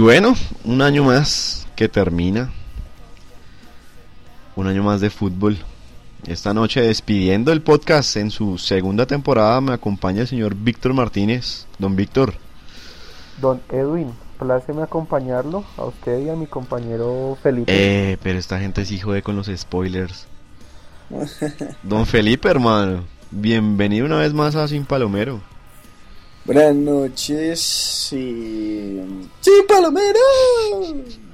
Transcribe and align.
Y 0.00 0.02
bueno, 0.02 0.34
un 0.64 0.80
año 0.80 1.04
más 1.04 1.68
que 1.76 1.86
termina. 1.86 2.50
Un 4.56 4.66
año 4.66 4.82
más 4.82 5.02
de 5.02 5.10
fútbol. 5.10 5.58
Esta 6.26 6.54
noche 6.54 6.80
despidiendo 6.80 7.52
el 7.52 7.60
podcast 7.60 8.16
en 8.16 8.30
su 8.30 8.56
segunda 8.56 9.04
temporada 9.04 9.60
me 9.60 9.74
acompaña 9.74 10.22
el 10.22 10.26
señor 10.26 10.54
Víctor 10.54 10.94
Martínez. 10.94 11.66
Don 11.78 11.96
Víctor. 11.96 12.32
Don 13.42 13.60
Edwin, 13.68 14.14
pláceme 14.38 14.80
acompañarlo 14.80 15.66
a 15.76 15.84
usted 15.84 16.20
y 16.20 16.30
a 16.30 16.34
mi 16.34 16.46
compañero 16.46 17.36
Felipe. 17.42 17.70
Eh, 17.70 18.16
pero 18.22 18.38
esta 18.38 18.58
gente 18.58 18.86
sí 18.86 18.98
jode 18.98 19.20
con 19.20 19.36
los 19.36 19.50
spoilers. 19.54 20.26
Don 21.82 22.06
Felipe, 22.06 22.48
hermano. 22.48 23.04
Bienvenido 23.30 24.06
una 24.06 24.16
vez 24.16 24.32
más 24.32 24.56
a 24.56 24.66
Sin 24.66 24.86
Palomero. 24.86 25.42
Buenas 26.44 26.74
noches, 26.74 27.60
sí. 27.60 29.00
¡Sí, 29.40 29.50
Palomero! 29.68 30.18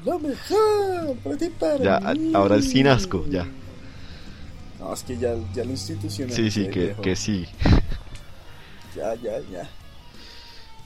¡Lo 0.05 0.19
mejor! 0.19 1.17
Para 1.23 1.37
ti, 1.37 1.49
para 1.59 1.77
Ya, 2.01 2.15
mí. 2.15 2.33
ahora 2.35 2.57
el 2.57 2.63
sin 2.63 2.87
asco, 2.89 3.25
ya. 3.29 3.47
No, 4.79 4.93
es 4.93 5.03
que 5.05 5.17
ya, 5.17 5.35
ya 5.55 5.65
lo 5.65 5.71
institucional. 5.71 6.35
Sí, 6.35 6.51
sí, 6.51 6.69
que, 6.69 6.95
que 7.03 7.17
sí. 7.17 7.47
Ya, 8.95 9.15
ya, 9.17 9.39
ya. 9.51 9.69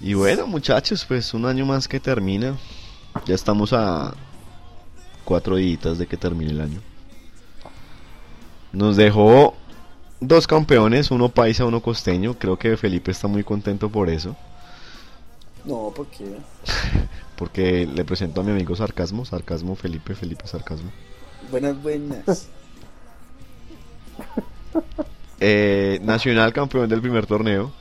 Y 0.01 0.15
bueno, 0.15 0.47
muchachos, 0.47 1.05
pues 1.07 1.35
un 1.35 1.45
año 1.47 1.67
más 1.67 1.89
que 1.89 1.99
termina. 2.01 2.57
Ya 3.27 3.35
estamos 3.35 3.73
a 3.73 4.15
cuatro 5.25 5.57
días 5.57 5.99
de 5.99 6.07
que 6.07 6.17
termine 6.17 6.53
el 6.53 6.61
año. 6.61 6.81
Nos 8.73 8.97
dejó 8.97 9.55
dos 10.21 10.47
campeones, 10.47 11.11
uno 11.11 11.29
paisa, 11.29 11.65
uno 11.65 11.81
costeño. 11.81 12.35
Creo 12.39 12.59
que 12.59 12.77
Felipe 12.77 13.11
está 13.11 13.27
muy 13.29 13.43
contento 13.43 13.89
por 13.89 14.09
eso. 14.09 14.37
No, 15.65 15.93
porque. 15.95 16.25
Porque 17.37 17.87
le 17.87 18.05
presento 18.05 18.43
a 18.43 18.45
mi 18.45 18.51
amigo 18.51 18.77
Sarcasmo, 18.77 19.25
Sarcasmo 19.25 19.75
Felipe, 19.75 20.15
Felipe 20.15 20.47
Sarcasmo. 20.47 20.91
Buenas, 21.51 21.83
buenas. 21.83 22.49
Eh, 25.43 25.99
Nacional 26.03 26.53
campeón 26.53 26.87
del 26.91 27.01
primer 27.01 27.25
torneo. 27.25 27.73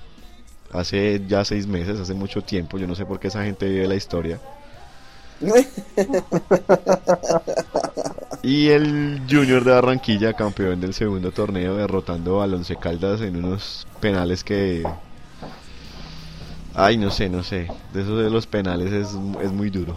Hace 0.71 1.21
ya 1.27 1.43
seis 1.43 1.67
meses, 1.67 1.99
hace 1.99 2.13
mucho 2.13 2.41
tiempo. 2.41 2.77
Yo 2.77 2.87
no 2.87 2.95
sé 2.95 3.05
por 3.05 3.19
qué 3.19 3.27
esa 3.27 3.43
gente 3.43 3.67
vive 3.67 3.85
la 3.85 3.95
historia. 3.95 4.39
Y 8.41 8.69
el 8.69 9.21
Junior 9.29 9.63
de 9.63 9.71
Barranquilla, 9.71 10.33
campeón 10.33 10.79
del 10.79 10.93
segundo 10.93 11.31
torneo, 11.31 11.75
derrotando 11.75 12.41
al 12.41 12.53
Once 12.53 12.75
Caldas 12.77 13.21
en 13.21 13.43
unos 13.43 13.87
penales 13.99 14.43
que. 14.43 14.83
Ay, 16.73 16.97
no 16.97 17.11
sé, 17.11 17.29
no 17.29 17.43
sé. 17.43 17.67
De 17.93 18.01
esos 18.01 18.17
de 18.17 18.29
los 18.29 18.47
penales 18.47 18.93
es, 18.93 19.09
es 19.41 19.51
muy 19.51 19.69
duro. 19.69 19.95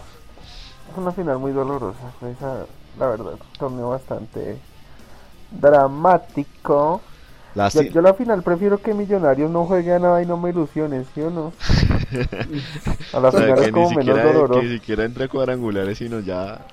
Es 0.90 0.98
una 0.98 1.12
final 1.12 1.38
muy 1.38 1.52
dolorosa. 1.52 2.12
Esa, 2.36 2.66
la 2.98 3.06
verdad, 3.06 3.32
un 3.34 3.58
torneo 3.58 3.90
bastante 3.90 4.58
dramático. 5.50 7.00
Yo, 7.54 7.82
yo 7.82 8.00
la 8.00 8.14
final 8.14 8.42
prefiero 8.42 8.78
que 8.78 8.94
Millonarios 8.94 9.50
no 9.50 9.66
juegue 9.66 9.92
a 9.92 9.98
nada 9.98 10.22
y 10.22 10.26
no 10.26 10.36
me 10.38 10.50
ilusiones, 10.50 11.06
¿sí 11.14 11.20
o 11.20 11.30
no? 11.30 11.52
A 13.12 13.20
la 13.20 13.28
O 13.28 13.32
sea, 13.32 13.40
final 13.40 13.58
que 13.58 13.64
es 13.66 13.72
ni 13.72 13.80
menos 13.80 13.88
siquiera, 13.90 14.24
doloroso. 14.24 14.60
que 14.60 14.66
ni 14.66 14.74
siquiera 14.74 15.04
entre 15.04 15.28
cuadrangulares, 15.28 15.98
sino 15.98 16.20
ya. 16.20 16.66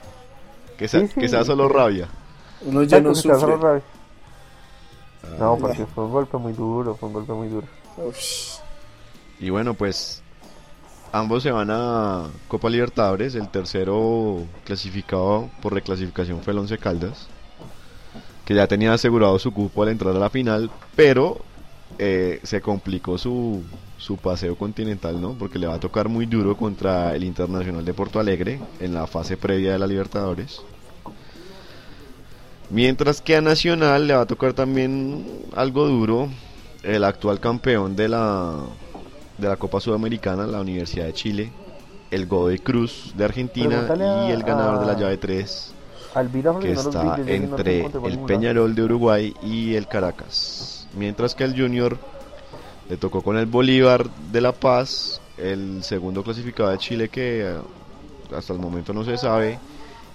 Que 0.77 0.87
sea, 0.87 1.01
Sí, 1.01 1.07
sí. 1.13 1.19
que 1.19 1.27
sea 1.29 1.43
solo 1.43 1.67
rabia. 1.69 2.07
Uno 2.61 2.83
ya 2.83 2.99
no 2.99 3.13
sea 3.15 3.35
solo 3.35 3.53
sufre. 3.53 3.67
rabia. 3.69 3.83
No, 5.39 5.53
Ah, 5.53 5.57
porque 5.59 5.85
fue 5.85 6.05
un 6.05 6.11
golpe 6.11 6.37
muy 6.37 6.53
duro, 6.53 6.95
fue 6.95 7.07
un 7.09 7.13
golpe 7.13 7.33
muy 7.33 7.47
duro. 7.49 7.67
Y 9.39 9.49
bueno, 9.49 9.73
pues 9.73 10.21
ambos 11.11 11.43
se 11.43 11.51
van 11.51 11.69
a 11.71 12.27
Copa 12.47 12.69
Libertadores. 12.69 13.35
El 13.35 13.49
tercero 13.49 14.43
clasificado 14.65 15.49
por 15.61 15.73
reclasificación 15.73 16.41
fue 16.41 16.53
el 16.53 16.59
Once 16.59 16.77
Caldas, 16.77 17.27
que 18.45 18.55
ya 18.55 18.67
tenía 18.67 18.93
asegurado 18.93 19.37
su 19.39 19.51
cupo 19.53 19.83
al 19.83 19.89
entrar 19.89 20.15
a 20.15 20.19
la 20.19 20.29
final, 20.29 20.69
pero 20.95 21.39
eh, 21.97 22.39
se 22.43 22.61
complicó 22.61 23.17
su, 23.17 23.61
su 23.99 24.17
paseo 24.17 24.55
continental, 24.55 25.21
¿no? 25.21 25.33
Porque 25.33 25.59
le 25.59 25.67
va 25.67 25.75
a 25.75 25.79
tocar 25.79 26.09
muy 26.09 26.25
duro 26.25 26.57
contra 26.57 27.15
el 27.15 27.23
Internacional 27.23 27.85
de 27.85 27.93
Porto 27.93 28.19
Alegre 28.19 28.59
en 28.79 28.93
la 28.93 29.05
fase 29.05 29.37
previa 29.37 29.73
de 29.73 29.79
la 29.79 29.85
Libertadores. 29.85 30.61
Mientras 32.71 33.21
que 33.21 33.35
a 33.35 33.41
Nacional 33.41 34.07
le 34.07 34.15
va 34.15 34.21
a 34.21 34.25
tocar 34.25 34.53
también 34.53 35.25
algo 35.55 35.87
duro 35.87 36.29
el 36.83 37.03
actual 37.03 37.39
campeón 37.39 37.95
de 37.95 38.07
la, 38.07 38.55
de 39.37 39.47
la 39.47 39.57
Copa 39.57 39.79
Sudamericana, 39.79 40.47
la 40.47 40.61
Universidad 40.61 41.05
de 41.05 41.13
Chile, 41.13 41.51
el 42.09 42.25
Godoy 42.25 42.59
Cruz 42.59 43.13
de 43.15 43.25
Argentina 43.25 43.85
y 44.27 44.31
el 44.31 44.43
ganador 44.43 44.79
de 44.79 44.85
la 44.85 44.97
llave 44.97 45.17
3, 45.17 45.73
Alvira 46.15 46.53
porque 46.53 46.69
que 46.69 46.73
está 46.73 47.19
entre 47.27 47.85
el. 47.85 48.19
Peñarol 48.25 48.73
de 48.73 48.83
Uruguay 48.83 49.33
y 49.43 49.75
el 49.75 49.87
Caracas. 49.87 50.87
Mientras 50.95 51.35
que 51.35 51.43
el 51.43 51.59
Junior 51.59 51.99
le 52.89 52.97
tocó 52.97 53.21
con 53.21 53.37
el 53.37 53.45
Bolívar 53.45 54.09
de 54.31 54.41
La 54.41 54.51
Paz, 54.51 55.21
el 55.37 55.83
segundo 55.83 56.23
clasificado 56.23 56.71
de 56.71 56.79
Chile 56.79 57.09
que 57.09 57.41
eh, 57.47 57.55
hasta 58.35 58.51
el 58.51 58.59
momento 58.59 58.93
no 58.93 59.05
se 59.05 59.15
sabe, 59.15 59.59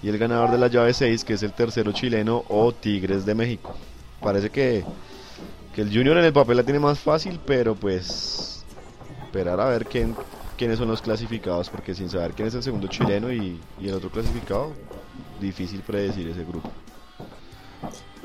y 0.03 0.09
el 0.09 0.17
ganador 0.17 0.51
de 0.51 0.57
la 0.57 0.67
llave 0.67 0.93
6, 0.93 1.23
que 1.23 1.33
es 1.33 1.43
el 1.43 1.53
tercero 1.53 1.93
chileno 1.93 2.43
o 2.49 2.73
Tigres 2.73 3.25
de 3.25 3.33
México. 3.33 3.73
Parece 4.21 4.49
que, 4.49 4.83
que 5.73 5.81
el 5.81 5.87
Junior 5.87 6.17
en 6.17 6.25
el 6.25 6.33
papel 6.33 6.57
la 6.57 6.63
tiene 6.63 6.79
más 6.79 6.99
fácil, 6.99 7.39
pero 7.45 7.75
pues 7.75 8.65
esperar 9.23 9.59
a 9.61 9.69
ver 9.69 9.85
quién, 9.85 10.13
quiénes 10.57 10.77
son 10.77 10.89
los 10.89 11.01
clasificados, 11.01 11.69
porque 11.69 11.95
sin 11.95 12.09
saber 12.09 12.33
quién 12.33 12.49
es 12.49 12.55
el 12.55 12.63
segundo 12.63 12.87
chileno 12.87 13.31
y, 13.31 13.59
y 13.79 13.87
el 13.87 13.93
otro 13.93 14.09
clasificado, 14.09 14.73
difícil 15.39 15.79
predecir 15.79 16.27
ese 16.27 16.43
grupo. 16.43 16.69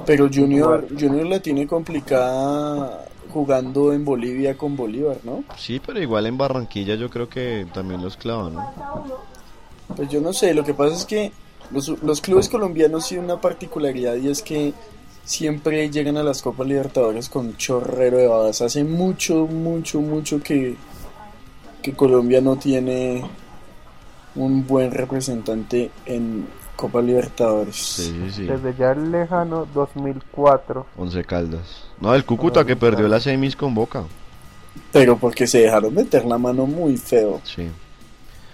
Pero 0.04 0.28
Junior, 0.32 0.88
Junior 0.98 1.26
la 1.26 1.40
tiene 1.40 1.66
complicada 1.66 3.09
jugando 3.30 3.92
en 3.92 4.04
Bolivia 4.04 4.56
con 4.56 4.76
Bolívar, 4.76 5.18
¿no? 5.24 5.44
Sí, 5.56 5.80
pero 5.84 6.00
igual 6.00 6.26
en 6.26 6.36
Barranquilla 6.36 6.94
yo 6.94 7.08
creo 7.08 7.28
que 7.28 7.66
también 7.72 8.02
los 8.02 8.16
clavan, 8.16 8.54
¿no? 8.54 8.72
Pues 9.96 10.08
yo 10.08 10.20
no 10.20 10.32
sé, 10.32 10.54
lo 10.54 10.64
que 10.64 10.74
pasa 10.74 10.94
es 10.94 11.04
que 11.04 11.32
los, 11.70 11.88
los 12.02 12.20
clubes 12.20 12.48
colombianos 12.48 13.08
tienen 13.08 13.26
una 13.26 13.40
particularidad 13.40 14.16
y 14.16 14.28
es 14.28 14.42
que 14.42 14.74
siempre 15.24 15.90
llegan 15.90 16.16
a 16.16 16.22
las 16.22 16.42
Copas 16.42 16.66
Libertadores 16.66 17.28
con 17.28 17.46
un 17.46 17.56
chorrero 17.56 18.18
de 18.18 18.26
badas. 18.26 18.62
Hace 18.62 18.84
mucho, 18.84 19.46
mucho, 19.46 20.00
mucho 20.00 20.42
que, 20.42 20.76
que 21.82 21.92
Colombia 21.92 22.40
no 22.40 22.56
tiene 22.56 23.22
un 24.34 24.66
buen 24.66 24.90
representante 24.90 25.90
en 26.06 26.46
Copa 26.76 27.00
Libertadores. 27.00 27.76
Sí, 27.76 28.04
sí, 28.04 28.30
sí. 28.32 28.42
Desde 28.44 28.74
ya 28.74 28.92
el 28.92 29.10
lejano 29.10 29.66
2004. 29.72 30.86
Once 30.96 31.24
Caldas. 31.24 31.89
No, 32.00 32.14
el 32.14 32.24
Cúcuta 32.24 32.64
que 32.64 32.76
perdió 32.76 33.08
las 33.08 33.24
semis 33.24 33.54
con 33.54 33.74
Boca. 33.74 34.04
Pero 34.92 35.18
porque 35.18 35.46
se 35.46 35.60
dejaron 35.60 35.94
meter 35.94 36.24
la 36.24 36.38
mano 36.38 36.66
muy 36.66 36.96
feo, 36.96 37.40
Sí. 37.44 37.68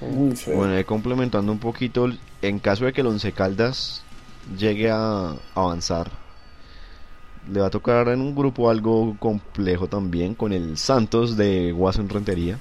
muy 0.01 0.35
feo. 0.35 0.57
Bueno, 0.57 0.85
complementando 0.87 1.53
un 1.53 1.59
poquito, 1.59 2.11
en 2.43 2.59
caso 2.59 2.85
de 2.85 2.93
que 2.93 3.03
el 3.03 3.07
Once 3.07 3.31
Caldas 3.33 4.03
llegue 4.59 4.91
a 4.91 5.35
avanzar, 5.55 6.11
le 7.53 7.61
va 7.61 7.67
a 7.67 7.71
tocar 7.71 8.09
en 8.09 8.21
un 8.21 8.35
grupo 8.35 8.71
algo 8.71 9.17
complejo 9.19 9.87
también 9.87 10.35
con 10.35 10.53
el 10.53 10.77
Santos 10.77 11.37
de 11.37 11.71
Guasón 11.73 12.09
Rentería, 12.09 12.59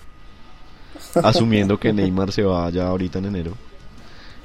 asumiendo 1.23 1.79
que 1.79 1.91
Neymar 1.93 2.31
se 2.31 2.43
va 2.43 2.69
ya 2.69 2.87
ahorita 2.87 3.19
en 3.19 3.25
enero. 3.25 3.51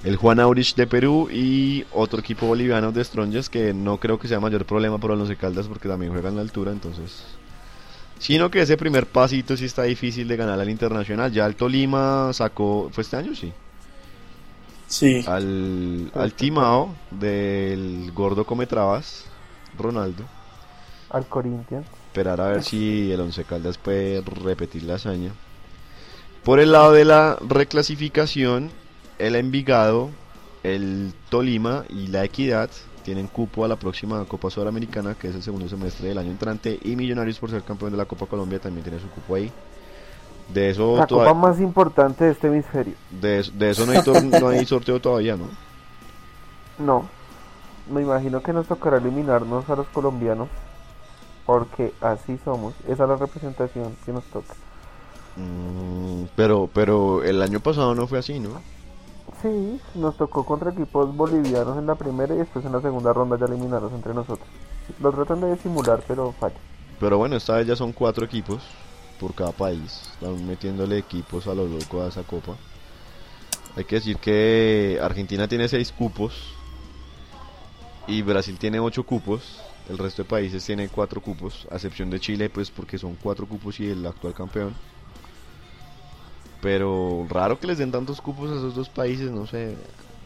El 0.02 0.17
Juan 0.17 0.41
Aurich 0.41 0.75
de 0.75 0.87
Perú 0.87 1.29
y 1.31 1.85
otro 1.93 2.20
equipo 2.20 2.47
boliviano 2.47 2.91
de 2.91 3.05
Strongest 3.05 3.52
que 3.52 3.75
no 3.75 3.99
creo 3.99 4.19
que 4.19 4.29
sea 4.29 4.41
mayor 4.41 4.64
problema 4.64 4.99
para 4.99 5.14
Once 5.14 5.37
Caldas 5.37 5.69
porque 5.69 5.88
también 5.88 6.12
juegan 6.12 6.37
la 6.37 6.43
altura, 6.43 6.73
entonces 6.73 7.25
Sino 8.19 8.50
que 8.50 8.61
ese 8.61 8.76
primer 8.76 9.06
pasito 9.06 9.56
sí 9.56 9.64
está 9.64 9.85
difícil 9.85 10.29
de 10.29 10.37
ganar 10.37 10.61
al 10.61 10.69
Internacional. 10.69 11.32
Ya 11.32 11.47
el 11.47 11.56
Tolima 11.56 12.31
sacó, 12.35 12.91
¿fue 12.93 13.02
este 13.02 13.17
año? 13.17 13.35
Sí. 13.35 13.50
Sí, 14.87 15.25
Al, 15.26 16.11
al 16.14 16.32
Timao 16.35 16.94
del 17.11 18.11
gordo 18.12 18.44
Cometrabas, 18.44 19.25
Ronaldo. 19.79 20.25
Al 21.08 21.26
Corinthians. 21.26 21.87
Esperar 22.08 22.41
a 22.41 22.49
ver 22.49 22.62
si 22.62 23.11
el 23.11 23.20
Once 23.20 23.44
Caldas 23.44 23.79
puede 23.79 24.20
repetir 24.20 24.82
la 24.82 24.97
hazaña. 24.97 25.32
Por 26.44 26.61
el 26.61 26.73
lado 26.73 26.93
de 26.93 27.05
la 27.06 27.38
reclasificación, 27.41 28.70
el 29.21 29.37
Envigado, 29.37 30.11
el 30.63 31.13
Tolima 31.29 31.85
y 31.89 32.09
la 32.09 32.25
Equidad 32.25 32.71
tienen 33.05 33.27
cupo 33.29 33.65
a 33.65 33.69
la 33.69 33.77
próxima 33.77 34.25
Copa 34.27 34.51
Sudamericana, 34.51 35.15
que 35.15 35.29
es 35.29 35.35
el 35.35 35.43
segundo 35.43 35.69
semestre 35.69 36.09
del 36.09 36.19
año 36.19 36.31
entrante, 36.31 36.79
y 36.83 36.97
Millonarios 36.97 37.39
por 37.39 37.51
ser 37.51 37.63
campeón 37.63 37.93
de 37.93 37.97
la 37.99 38.05
Copa 38.05 38.27
Colombia 38.27 38.59
también 38.59 38.85
tiene 38.85 39.01
su 39.01 39.09
cupo 39.09 39.35
ahí. 39.37 39.51
De 40.53 40.71
eso, 40.71 40.97
La 40.97 41.07
copa 41.07 41.33
más 41.33 41.61
importante 41.61 42.25
de 42.25 42.33
este 42.33 42.49
hemisferio. 42.49 42.95
de, 43.11 43.39
eso- 43.41 43.53
de 43.55 43.71
eso 43.71 43.87
no 43.87 43.93
hay, 43.93 44.01
no 44.41 44.49
hay 44.49 44.67
sorteo 44.67 45.01
todavía, 45.01 45.37
¿no? 45.37 45.45
No. 46.79 47.09
Me 47.91 48.03
imagino 48.03 48.43
que 48.43 48.53
nos 48.53 48.67
tocará 48.67 48.99
eliminarnos 48.99 49.69
a 49.71 49.77
los 49.77 49.87
colombianos. 49.89 50.49
Porque 51.47 51.93
así 52.01 52.39
somos. 52.45 52.75
Esa 52.89 53.05
es 53.05 53.09
la 53.09 53.17
representación 53.17 53.97
que 54.05 54.13
nos 54.13 54.25
toca. 54.25 54.55
Mm, 55.37 56.25
pero, 56.37 56.69
pero 56.73 57.23
el 57.25 57.43
año 57.43 57.61
pasado 57.61 57.95
no 57.95 58.07
fue 58.07 58.19
así, 58.19 58.39
¿no? 58.39 58.51
Sí, 59.43 59.81
nos 59.94 60.17
tocó 60.17 60.44
contra 60.44 60.71
equipos 60.71 61.15
bolivianos 61.17 61.79
en 61.79 61.87
la 61.87 61.94
primera 61.94 62.35
y 62.35 62.38
después 62.38 62.65
en 62.65 62.73
la 62.73 62.81
segunda 62.81 63.12
ronda 63.12 63.38
ya 63.38 63.47
eliminarlos 63.47 63.93
entre 63.93 64.12
nosotros. 64.12 64.49
Lo 65.00 65.12
tratan 65.12 65.41
de 65.41 65.53
disimular, 65.55 66.03
pero 66.06 66.32
falla. 66.32 66.56
Pero 66.99 67.17
bueno, 67.17 67.37
esta 67.37 67.56
vez 67.56 67.67
ya 67.67 67.77
son 67.77 67.93
cuatro 67.93 68.25
equipos 68.25 68.62
por 69.19 69.35
cada 69.35 69.53
país. 69.53 70.11
Están 70.12 70.47
metiéndole 70.47 70.99
equipos 70.99 71.47
a 71.47 71.55
lo 71.55 71.67
loco 71.67 72.03
a 72.03 72.09
esa 72.09 72.23
copa. 72.23 72.56
Hay 73.77 73.85
que 73.85 73.97
decir 73.97 74.19
que 74.19 74.99
Argentina 75.00 75.47
tiene 75.49 75.69
seis 75.69 75.93
cupos 75.93 76.55
y 78.06 78.23
Brasil 78.23 78.59
tiene 78.59 78.81
ocho 78.81 79.05
cupos. 79.05 79.61
El 79.88 79.99
resto 79.99 80.23
de 80.23 80.29
países 80.29 80.65
tiene 80.65 80.88
cuatro 80.88 81.21
cupos, 81.21 81.67
a 81.71 81.76
excepción 81.76 82.11
de 82.11 82.21
Chile, 82.21 82.50
pues 82.50 82.71
porque 82.71 82.99
son 82.99 83.17
cuatro 83.17 83.47
cupos 83.47 83.81
y 83.81 83.91
el 83.91 84.06
actual 84.06 84.35
campeón. 84.35 84.75
Pero 86.61 87.27
raro 87.29 87.59
que 87.59 87.67
les 87.67 87.79
den 87.79 87.91
tantos 87.91 88.21
cupos 88.21 88.51
a 88.51 88.55
esos 88.55 88.75
dos 88.75 88.89
países, 88.89 89.31
no 89.31 89.47
sé, 89.47 89.77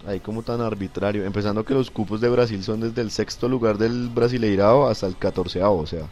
ahí 0.06 0.20
como 0.20 0.42
tan 0.42 0.60
arbitrario. 0.60 1.24
Empezando 1.24 1.64
que 1.64 1.74
los 1.74 1.90
cupos 1.90 2.20
de 2.20 2.28
Brasil 2.28 2.62
son 2.62 2.80
desde 2.80 3.02
el 3.02 3.10
sexto 3.10 3.48
lugar 3.48 3.78
del 3.78 4.08
Brasileirao 4.08 4.86
hasta 4.86 5.06
el 5.06 5.16
catorceavo, 5.16 5.78
o 5.78 5.86
sea, 5.86 6.06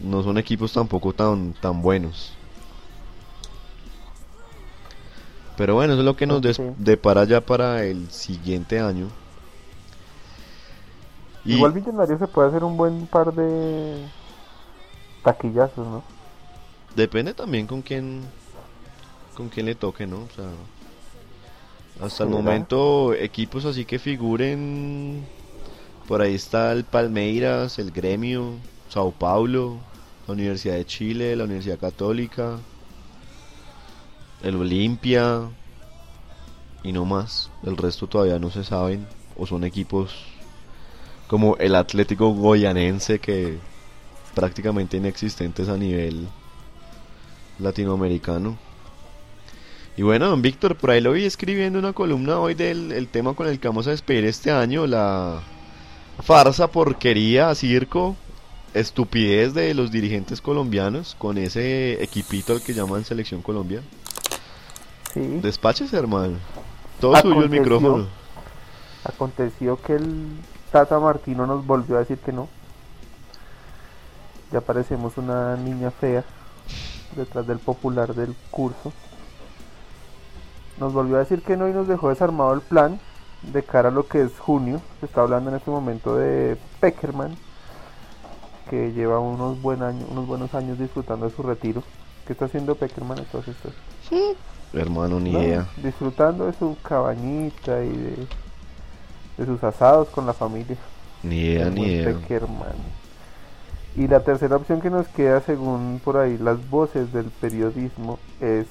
no 0.00 0.22
son 0.22 0.38
equipos 0.38 0.72
tampoco 0.72 1.12
tan, 1.12 1.52
tan 1.54 1.80
buenos. 1.80 2.32
Pero 5.56 5.74
bueno, 5.74 5.92
eso 5.92 6.00
es 6.00 6.04
lo 6.04 6.16
que 6.16 6.26
nos 6.26 6.42
depara 6.78 7.24
ya 7.24 7.40
para 7.40 7.84
el 7.84 8.10
siguiente 8.10 8.80
año. 8.80 9.06
Y 11.44 11.54
Igual 11.54 11.74
Millonario 11.74 12.18
se 12.18 12.26
puede 12.26 12.48
hacer 12.48 12.64
un 12.64 12.76
buen 12.76 13.06
par 13.06 13.32
de 13.32 14.04
taquillazos, 15.22 15.86
¿no? 15.86 16.02
Depende 16.94 17.34
también 17.34 17.66
con 17.66 17.82
quién 17.82 18.22
con 19.36 19.48
quién 19.48 19.66
le 19.66 19.74
toque, 19.74 20.06
¿no? 20.06 20.18
O 20.18 20.28
sea, 20.34 20.50
hasta 22.04 22.24
el 22.24 22.30
momento 22.30 23.14
equipos 23.14 23.64
así 23.64 23.84
que 23.84 23.98
figuren 23.98 25.24
por 26.06 26.20
ahí 26.20 26.34
está 26.34 26.72
el 26.72 26.84
Palmeiras, 26.84 27.78
el 27.78 27.90
Gremio, 27.90 28.54
Sao 28.88 29.10
Paulo, 29.10 29.78
la 30.26 30.34
Universidad 30.34 30.74
de 30.74 30.84
Chile, 30.84 31.34
la 31.34 31.44
Universidad 31.44 31.78
Católica, 31.78 32.58
el 34.42 34.56
Olimpia 34.56 35.48
y 36.82 36.92
no 36.92 37.04
más. 37.04 37.50
El 37.64 37.76
resto 37.76 38.06
todavía 38.06 38.38
no 38.38 38.50
se 38.50 38.64
saben 38.64 39.06
o 39.36 39.46
son 39.46 39.64
equipos 39.64 40.14
como 41.26 41.56
el 41.56 41.74
Atlético 41.74 42.30
Goyanense 42.30 43.18
que 43.18 43.58
prácticamente 44.34 44.98
inexistentes 44.98 45.68
a 45.68 45.76
nivel 45.76 46.28
latinoamericano. 47.58 48.56
Y 49.96 50.02
bueno, 50.02 50.28
don 50.28 50.42
Víctor, 50.42 50.76
por 50.76 50.90
ahí 50.90 51.00
lo 51.00 51.12
vi 51.12 51.24
escribiendo 51.24 51.78
una 51.78 51.92
columna 51.92 52.38
hoy 52.38 52.54
del 52.54 52.90
el 52.92 53.06
tema 53.08 53.34
con 53.34 53.46
el 53.46 53.60
que 53.60 53.68
vamos 53.68 53.86
a 53.86 53.90
despedir 53.90 54.24
este 54.24 54.50
año, 54.50 54.86
la 54.86 55.40
farsa, 56.22 56.66
porquería, 56.66 57.54
circo, 57.54 58.16
estupidez 58.74 59.54
de 59.54 59.72
los 59.72 59.92
dirigentes 59.92 60.40
colombianos 60.40 61.14
con 61.16 61.38
ese 61.38 62.02
equipito 62.02 62.54
al 62.54 62.62
que 62.62 62.74
llaman 62.74 63.04
Selección 63.04 63.40
Colombia. 63.40 63.82
Sí. 65.12 65.20
Despáchese, 65.40 65.96
hermano. 65.96 66.38
Todo 67.00 67.16
suyo 67.20 67.42
el 67.42 67.50
micrófono. 67.50 68.08
Aconteció 69.04 69.80
que 69.80 69.94
el 69.94 70.26
Tata 70.72 70.98
Martino 70.98 71.46
nos 71.46 71.64
volvió 71.64 71.96
a 71.96 72.00
decir 72.00 72.18
que 72.18 72.32
no. 72.32 72.48
Ya 74.50 74.60
parecemos 74.60 75.16
una 75.18 75.56
niña 75.56 75.92
fea 75.92 76.24
detrás 77.16 77.46
del 77.46 77.58
popular 77.58 78.14
del 78.14 78.34
curso. 78.50 78.92
Nos 80.78 80.92
volvió 80.92 81.16
a 81.16 81.20
decir 81.20 81.42
que 81.42 81.56
no 81.56 81.68
y 81.68 81.72
nos 81.72 81.86
dejó 81.86 82.08
desarmado 82.08 82.52
el 82.54 82.60
plan 82.60 82.98
de 83.42 83.62
cara 83.62 83.88
a 83.90 83.92
lo 83.92 84.06
que 84.08 84.22
es 84.22 84.38
junio. 84.38 84.80
Se 85.00 85.06
está 85.06 85.20
hablando 85.22 85.50
en 85.50 85.56
este 85.56 85.70
momento 85.70 86.16
de 86.16 86.56
Peckerman, 86.80 87.36
que 88.68 88.92
lleva 88.92 89.20
unos, 89.20 89.60
buen 89.62 89.82
año- 89.82 90.06
unos 90.10 90.26
buenos 90.26 90.54
años 90.54 90.78
disfrutando 90.78 91.28
de 91.28 91.34
su 91.34 91.42
retiro. 91.42 91.82
¿Qué 92.26 92.32
está 92.32 92.46
haciendo 92.46 92.74
Peckerman 92.74 93.18
entonces? 93.18 93.54
Hermano, 94.72 95.20
ni 95.20 95.30
No, 95.32 95.42
idea. 95.42 95.66
Disfrutando 95.76 96.46
de 96.46 96.52
su 96.54 96.76
cabañita 96.82 97.84
y 97.84 97.90
de, 97.96 98.26
de 99.38 99.46
sus 99.46 99.62
asados 99.62 100.08
con 100.08 100.26
la 100.26 100.32
familia. 100.32 100.76
Ni 101.22 101.38
idea, 101.40 101.70
ni 101.70 101.82
idea. 101.82 102.14
Peckerman. 102.18 103.03
Y 103.96 104.08
la 104.08 104.20
tercera 104.20 104.56
opción 104.56 104.80
que 104.80 104.90
nos 104.90 105.06
queda, 105.08 105.40
según 105.40 106.00
por 106.04 106.16
ahí 106.16 106.36
las 106.38 106.68
voces 106.68 107.12
del 107.12 107.26
periodismo, 107.26 108.18
es 108.40 108.66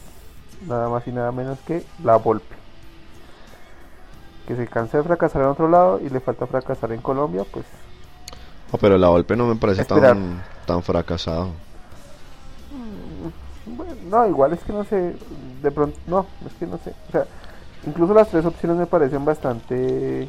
nada 0.67 0.89
más 0.89 1.07
y 1.07 1.11
nada 1.11 1.31
menos 1.31 1.59
que 1.61 1.83
la 2.03 2.17
Volpe. 2.17 2.55
Que 4.47 4.55
se 4.57 4.67
cansa 4.67 4.97
de 4.97 5.03
fracasar 5.03 5.41
en 5.43 5.47
otro 5.47 5.69
lado 5.69 5.99
y 6.03 6.09
le 6.09 6.19
falta 6.19 6.45
fracasar 6.45 6.91
en 6.91 7.01
Colombia, 7.01 7.45
pues 7.51 7.65
Oh, 8.71 8.77
pero 8.79 8.97
la 8.97 9.07
golpe 9.07 9.35
no 9.35 9.45
me 9.45 9.55
parece 9.55 9.81
Esperar. 9.83 10.13
tan, 10.15 10.41
tan 10.65 10.81
fracasado. 10.81 11.49
Bueno, 13.67 13.93
no, 14.09 14.27
igual 14.27 14.53
es 14.53 14.59
que 14.61 14.73
no 14.73 14.83
sé, 14.83 15.15
de 15.61 15.71
pronto, 15.71 15.97
no, 16.07 16.25
es 16.45 16.53
que 16.53 16.65
no 16.65 16.77
sé, 16.79 16.93
o 17.07 17.11
sea, 17.11 17.25
incluso 17.85 18.13
las 18.15 18.27
tres 18.29 18.43
opciones 18.45 18.77
me 18.77 18.85
parecen 18.87 19.23
bastante, 19.23 20.27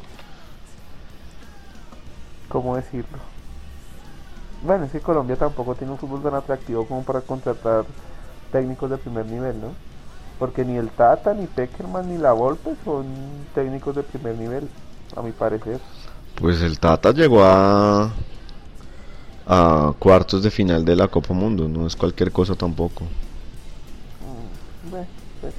¿cómo 2.48 2.76
decirlo? 2.76 3.18
Bueno, 4.64 4.84
es 4.86 4.92
que 4.92 5.00
Colombia 5.00 5.36
tampoco 5.36 5.74
tiene 5.74 5.92
un 5.92 5.98
fútbol 5.98 6.22
tan 6.22 6.34
atractivo 6.34 6.86
como 6.86 7.02
para 7.02 7.20
contratar 7.20 7.84
técnicos 8.50 8.90
de 8.90 8.96
primer 8.98 9.26
nivel, 9.26 9.60
¿no? 9.60 9.68
Porque 10.38 10.64
ni 10.64 10.76
el 10.76 10.88
Tata, 10.90 11.34
ni 11.34 11.46
Peckerman, 11.46 12.08
ni 12.08 12.18
la 12.18 12.32
Volpe 12.32 12.74
son 12.84 13.04
técnicos 13.54 13.94
de 13.94 14.02
primer 14.02 14.36
nivel, 14.36 14.68
a 15.16 15.22
mi 15.22 15.32
parecer. 15.32 15.80
Pues 16.36 16.60
el 16.62 16.78
Tata 16.78 17.12
llegó 17.12 17.42
a 17.44 18.10
a 19.46 19.92
cuartos 19.98 20.42
de 20.42 20.50
final 20.50 20.84
de 20.84 20.96
la 20.96 21.08
Copa 21.08 21.34
Mundo, 21.34 21.68
no 21.68 21.86
es 21.86 21.94
cualquier 21.96 22.32
cosa 22.32 22.54
tampoco. 22.54 23.04
Mm, 24.20 24.90
bueno, 24.90 25.06
pues, 25.40 25.54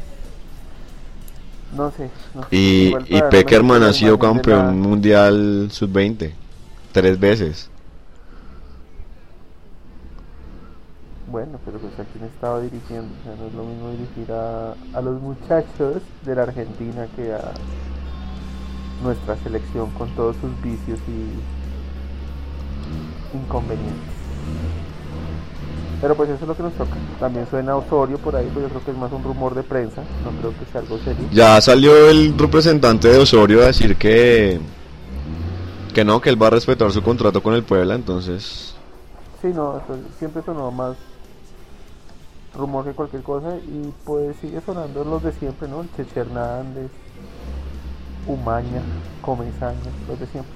no 1.75 1.91
sé. 1.91 2.09
no 2.33 2.41
sé, 2.43 2.49
Y, 2.55 3.21
Peckerman 3.21 3.83
ha 3.83 3.93
sido 3.93 4.17
campeón 4.17 4.65
la- 4.65 4.71
mundial 4.71 5.69
sub-20 5.71 6.33
tres 6.91 7.19
veces. 7.19 7.69
Bueno, 11.27 11.59
pero 11.65 11.79
pues 11.79 11.93
a 11.93 12.03
quién 12.11 12.25
estaba 12.25 12.61
dirigiendo, 12.61 13.07
o 13.19 13.23
sea, 13.23 13.35
no 13.35 13.47
es 13.47 13.53
lo 13.53 13.63
mismo 13.63 13.89
dirigir 13.89 14.31
a, 14.31 14.75
a 14.93 15.01
los 15.01 15.19
muchachos 15.21 16.03
de 16.23 16.35
la 16.35 16.43
Argentina 16.43 17.07
que 17.15 17.33
a 17.33 17.51
nuestra 19.03 19.35
selección 19.37 19.89
con 19.91 20.09
todos 20.15 20.35
sus 20.37 20.51
vicios 20.61 20.99
y 21.07 21.29
inconvenientes. 23.35 24.15
Pero 25.99 26.15
pues 26.15 26.29
eso 26.29 26.43
es 26.43 26.47
lo 26.47 26.55
que 26.55 26.63
nos 26.63 26.73
toca. 26.73 26.95
También 27.19 27.47
suena 27.49 27.75
Osorio 27.75 28.19
por 28.19 28.35
ahí, 28.35 28.47
pues 28.53 28.65
yo 28.65 28.69
creo 28.69 28.85
que 28.85 28.91
es 28.91 28.97
más 28.97 29.11
un 29.11 29.23
rumor 29.23 29.55
de 29.55 29.63
prensa, 29.63 30.03
no 30.23 30.31
creo 30.39 30.53
que 30.59 30.71
sea 30.71 30.81
algo 30.81 30.99
serio. 30.99 31.27
Ya 31.31 31.59
salió 31.59 32.09
el 32.09 32.37
representante 32.37 33.07
de 33.07 33.17
Osorio 33.17 33.63
a 33.63 33.67
decir 33.67 33.95
que 33.95 34.59
que 35.93 36.03
no, 36.03 36.19
que 36.19 36.29
él 36.29 36.41
va 36.41 36.47
a 36.47 36.51
respetar 36.51 36.91
su 36.91 37.01
contrato 37.01 37.41
con 37.41 37.53
el 37.53 37.63
Puebla, 37.63 37.95
entonces 37.95 38.75
Sí, 39.41 39.47
no, 39.53 39.77
eso 39.77 39.97
siempre 40.19 40.41
sonó 40.43 40.71
más 40.71 40.97
rumor 42.55 42.85
que 42.85 42.91
cualquier 42.91 43.23
cosa 43.23 43.57
y 43.57 43.91
pues 44.05 44.35
sigue 44.41 44.61
sonando 44.61 45.03
los 45.03 45.23
de 45.23 45.31
siempre, 45.33 45.67
¿no? 45.67 45.81
El 45.81 45.91
Cheche 45.95 46.21
Hernández, 46.21 46.89
Umaña, 48.27 48.81
Comesaña, 49.21 49.75
los 50.07 50.19
de 50.19 50.27
siempre. 50.27 50.53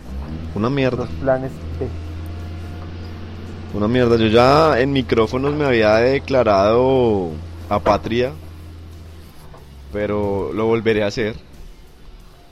una 0.56 0.70
mierda. 0.70 1.06
Los 1.06 1.14
planes 1.16 1.52
B. 1.80 1.88
Una 3.78 3.88
mierda, 3.88 4.16
yo 4.18 4.28
ya 4.28 4.80
en 4.80 4.92
micrófonos 4.92 5.54
me 5.54 5.66
había 5.66 5.96
declarado 5.98 7.30
apatria, 7.70 8.32
pero 9.94 10.52
lo 10.54 10.66
volveré 10.66 11.04
a 11.04 11.08
hacer 11.08 11.36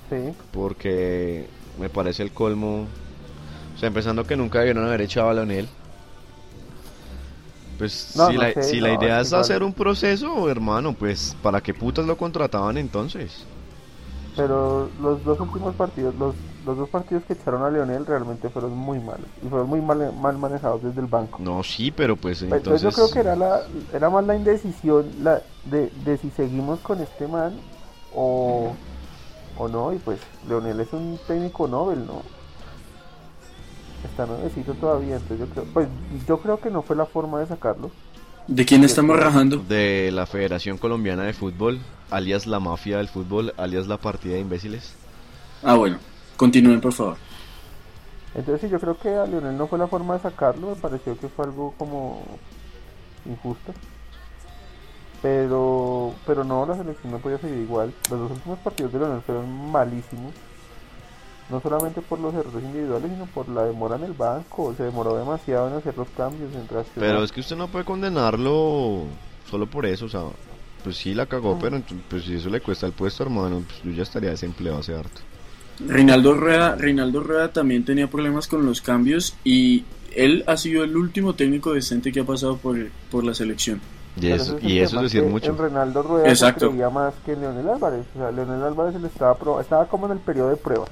Sí, 0.09 0.33
porque 0.51 1.47
me 1.79 1.89
parece 1.89 2.23
el 2.23 2.31
colmo. 2.31 2.85
O 3.75 3.79
sea, 3.79 3.87
empezando 3.87 4.25
que 4.25 4.37
nunca 4.37 4.59
debieron 4.59 4.85
haber 4.87 5.01
echado 5.01 5.29
a 5.29 5.33
Leonel. 5.33 5.67
Pues 7.77 7.91
No, 8.13 8.31
si, 8.31 8.33
no 8.33 8.41
la, 8.41 8.49
sé, 8.49 8.61
si 8.61 8.79
la 8.81 8.93
idea 8.93 9.21
es 9.21 9.33
hacer 9.33 9.63
un 9.63 9.73
proceso, 9.73 10.49
hermano, 10.49 10.93
pues 10.95 11.37
¿para 11.41 11.61
qué 11.61 11.73
putas 11.73 12.05
lo 12.05 12.17
contrataban 12.17 12.77
entonces? 12.77 13.47
pero 14.35 14.93
los 14.99 15.23
dos 15.23 15.39
últimos 15.39 15.75
partidos, 15.75 16.15
los, 16.15 16.35
los 16.63 16.77
dos 16.77 16.89
partidos 16.89 17.25
que 17.25 17.33
echaron 17.33 17.63
a 17.63 17.69
Leonel 17.71 18.05
realmente 18.05 18.49
fueron 18.49 18.73
muy 18.75 18.99
malos 18.99 19.31
y 19.41 19.49
fueron 19.49 19.67
muy 19.69 19.81
mal, 19.81 20.13
mal 20.13 20.37
manejados 20.37 20.83
desde 20.83 21.01
el 21.01 21.07
banco. 21.07 21.43
No, 21.43 21.63
sí, 21.63 21.91
pero 21.91 22.15
pues 22.17 22.41
Pues, 22.47 22.63
entonces... 22.63 22.81
yo 22.81 22.93
creo 22.93 23.09
que 23.11 23.19
era 23.19 23.35
la 23.35 23.69
era 23.91 24.09
más 24.09 24.25
la 24.25 24.35
indecisión 24.35 25.23
la 25.23 25.43
de, 25.63 25.89
de 25.91 26.17
si 26.17 26.31
seguimos 26.31 26.79
con 26.81 27.01
este 27.01 27.27
man 27.27 27.65
o, 28.09 28.79
o 29.55 29.67
no 29.67 29.93
y 29.93 29.99
pues 29.99 30.21
Leonel 30.43 30.79
es 30.81 30.93
un 30.93 31.19
técnico 31.27 31.67
Nobel 31.67 32.05
no 32.05 32.23
está 34.03 34.25
nuevecito 34.25 34.73
todavía 34.73 35.15
entonces 35.15 35.39
yo 35.39 35.53
creo 35.53 35.65
pues 35.73 35.87
yo 36.27 36.39
creo 36.39 36.59
que 36.59 36.69
no 36.69 36.81
fue 36.81 36.95
la 36.95 37.05
forma 37.05 37.39
de 37.39 37.47
sacarlo 37.47 37.91
¿De 38.47 38.63
quién 38.63 38.85
estamos 38.85 39.19
rajando? 39.19 39.57
De 39.57 40.09
la 40.13 40.25
Federación 40.25 40.77
Colombiana 40.77 41.23
de 41.23 41.33
Fútbol, 41.33 41.81
alias 42.09 42.47
la 42.47 42.61
mafia 42.61 42.95
del 42.95 43.09
fútbol, 43.09 43.53
alias 43.57 43.87
la 43.87 43.97
partida 43.97 44.35
de 44.35 44.39
imbéciles. 44.39 44.95
Ah, 45.61 45.75
bueno, 45.75 45.97
continúen 46.37 46.79
por 46.79 46.93
favor. 46.93 47.17
Entonces 48.33 48.61
sí, 48.61 48.69
yo 48.69 48.79
creo 48.79 48.97
que 48.97 49.09
a 49.09 49.25
Lionel 49.25 49.57
no 49.57 49.67
fue 49.67 49.77
la 49.77 49.87
forma 49.87 50.13
de 50.13 50.21
sacarlo, 50.21 50.69
me 50.69 50.75
pareció 50.75 51.19
que 51.19 51.27
fue 51.27 51.43
algo 51.43 51.73
como 51.77 52.23
injusto. 53.25 53.73
Pero, 55.21 56.13
pero 56.25 56.45
no, 56.45 56.65
la 56.65 56.77
selección 56.77 57.11
no 57.11 57.17
podía 57.17 57.39
seguir 57.39 57.57
igual. 57.57 57.93
Los 58.09 58.19
dos 58.19 58.31
últimos 58.31 58.59
partidos 58.59 58.93
de 58.93 58.99
Lionel 58.99 59.21
fueron 59.23 59.71
malísimos. 59.71 60.33
No 61.49 61.61
solamente 61.61 62.01
por 62.01 62.19
los 62.19 62.33
errores 62.33 62.61
individuales, 62.63 63.09
sino 63.11 63.25
por 63.27 63.47
la 63.49 63.63
demora 63.63 63.95
en 63.95 64.03
el 64.03 64.13
banco. 64.13 64.73
Se 64.75 64.83
demoró 64.83 65.15
demasiado 65.17 65.69
en 65.69 65.75
hacer 65.75 65.97
los 65.97 66.09
cambios, 66.09 66.53
en. 66.53 66.67
Pero 66.95 67.23
es 67.23 67.31
que 67.31 67.39
usted 67.39 67.55
no 67.55 67.67
puede 67.69 67.85
condenarlo 67.85 69.03
solo 69.49 69.65
por 69.65 69.85
eso, 69.85 70.05
o 70.05 70.09
sea, 70.09 70.23
pues 70.83 70.97
sí 70.97 71.13
la 71.13 71.25
cagó, 71.25 71.55
Mm. 71.55 71.59
pero 71.59 71.81
pues 72.09 72.25
si 72.25 72.35
eso 72.35 72.49
le 72.49 72.59
cuesta 72.59 72.85
el 72.85 72.91
puesto, 72.91 73.23
hermano, 73.23 73.63
pues 73.65 73.81
yo 73.83 73.91
ya 73.91 74.03
estaría 74.03 74.29
desempleado 74.31 74.79
hace 74.79 74.93
harto. 74.93 75.21
Reinaldo 75.79 76.33
Rueda, 76.33 76.75
Reinaldo 76.75 77.21
Rueda 77.21 77.53
también 77.53 77.85
tenía 77.85 78.09
problemas 78.09 78.47
con 78.47 78.65
los 78.65 78.81
cambios 78.81 79.35
y 79.43 79.85
él 80.15 80.43
ha 80.47 80.57
sido 80.57 80.83
el 80.83 80.97
último 80.97 81.33
técnico 81.35 81.73
decente 81.73 82.11
que 82.11 82.21
ha 82.21 82.25
pasado 82.25 82.57
por, 82.57 82.75
por 83.11 83.23
la 83.23 83.33
selección. 83.33 83.79
Y 84.19 84.31
eso, 84.31 84.57
y 84.61 84.79
eso 84.79 84.95
es 84.97 85.03
decir 85.03 85.23
mucho. 85.23 85.51
En 85.51 85.57
Reinaldo 85.59 86.01
Rueda 86.01 86.25
se 86.25 86.31
Exacto. 86.31 86.69
creía 86.71 86.89
más 86.89 87.13
que 87.23 87.33
en 87.33 87.41
Leonel 87.41 87.69
Álvarez. 87.69 88.03
O 88.15 88.17
sea, 88.19 88.31
Leonel 88.31 88.63
Álvarez 88.63 88.95
él 88.95 89.05
estaba, 89.05 89.37
estaba 89.61 89.85
como 89.87 90.07
en 90.07 90.13
el 90.13 90.17
periodo 90.17 90.49
de 90.49 90.55
prueba. 90.57 90.85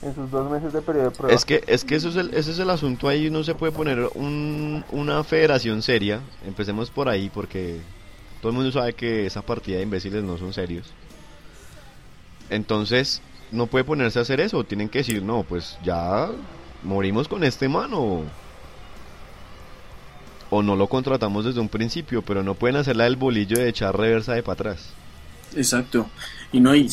En 0.00 0.14
sus 0.14 0.30
dos 0.30 0.48
meses 0.50 0.72
de 0.72 0.80
periodo 0.80 1.10
de 1.10 1.16
prueba. 1.16 1.34
Es 1.34 1.44
que, 1.44 1.64
es 1.66 1.84
que 1.84 1.96
eso 1.96 2.08
es 2.10 2.16
el, 2.16 2.32
ese 2.34 2.52
es 2.52 2.58
el 2.60 2.70
asunto 2.70 3.08
ahí, 3.08 3.30
no 3.30 3.42
se 3.42 3.54
puede 3.54 3.72
poner 3.72 4.08
un- 4.14 4.84
una 4.92 5.24
federación 5.24 5.82
seria, 5.82 6.20
empecemos 6.46 6.90
por 6.90 7.08
ahí 7.08 7.28
porque 7.34 7.80
todo 8.40 8.50
el 8.50 8.56
mundo 8.56 8.70
sabe 8.70 8.92
que 8.92 9.26
esa 9.26 9.42
partida 9.42 9.78
de 9.78 9.82
imbéciles 9.82 10.22
no 10.22 10.38
son 10.38 10.52
serios. 10.52 10.86
Entonces, 12.50 13.20
no 13.50 13.66
puede 13.66 13.84
ponerse 13.84 14.18
a 14.18 14.22
hacer 14.22 14.40
eso, 14.40 14.62
tienen 14.64 14.88
que 14.88 14.98
decir, 14.98 15.22
no, 15.22 15.42
pues 15.42 15.76
ya 15.84 16.28
morimos 16.84 17.26
con 17.28 17.42
este 17.44 17.68
mano. 17.68 18.22
O 20.50 20.62
no 20.62 20.76
lo 20.76 20.86
contratamos 20.86 21.44
desde 21.44 21.60
un 21.60 21.68
principio, 21.68 22.22
pero 22.22 22.42
no 22.42 22.54
pueden 22.54 22.76
hacer 22.76 22.96
la 22.96 23.04
del 23.04 23.16
bolillo 23.16 23.58
de 23.58 23.68
echar 23.68 23.96
reversa 23.98 24.32
de 24.34 24.42
para 24.42 24.54
atrás. 24.54 24.90
Exacto. 25.54 26.08
Y 26.52 26.60
no, 26.60 26.74
y 26.74 26.88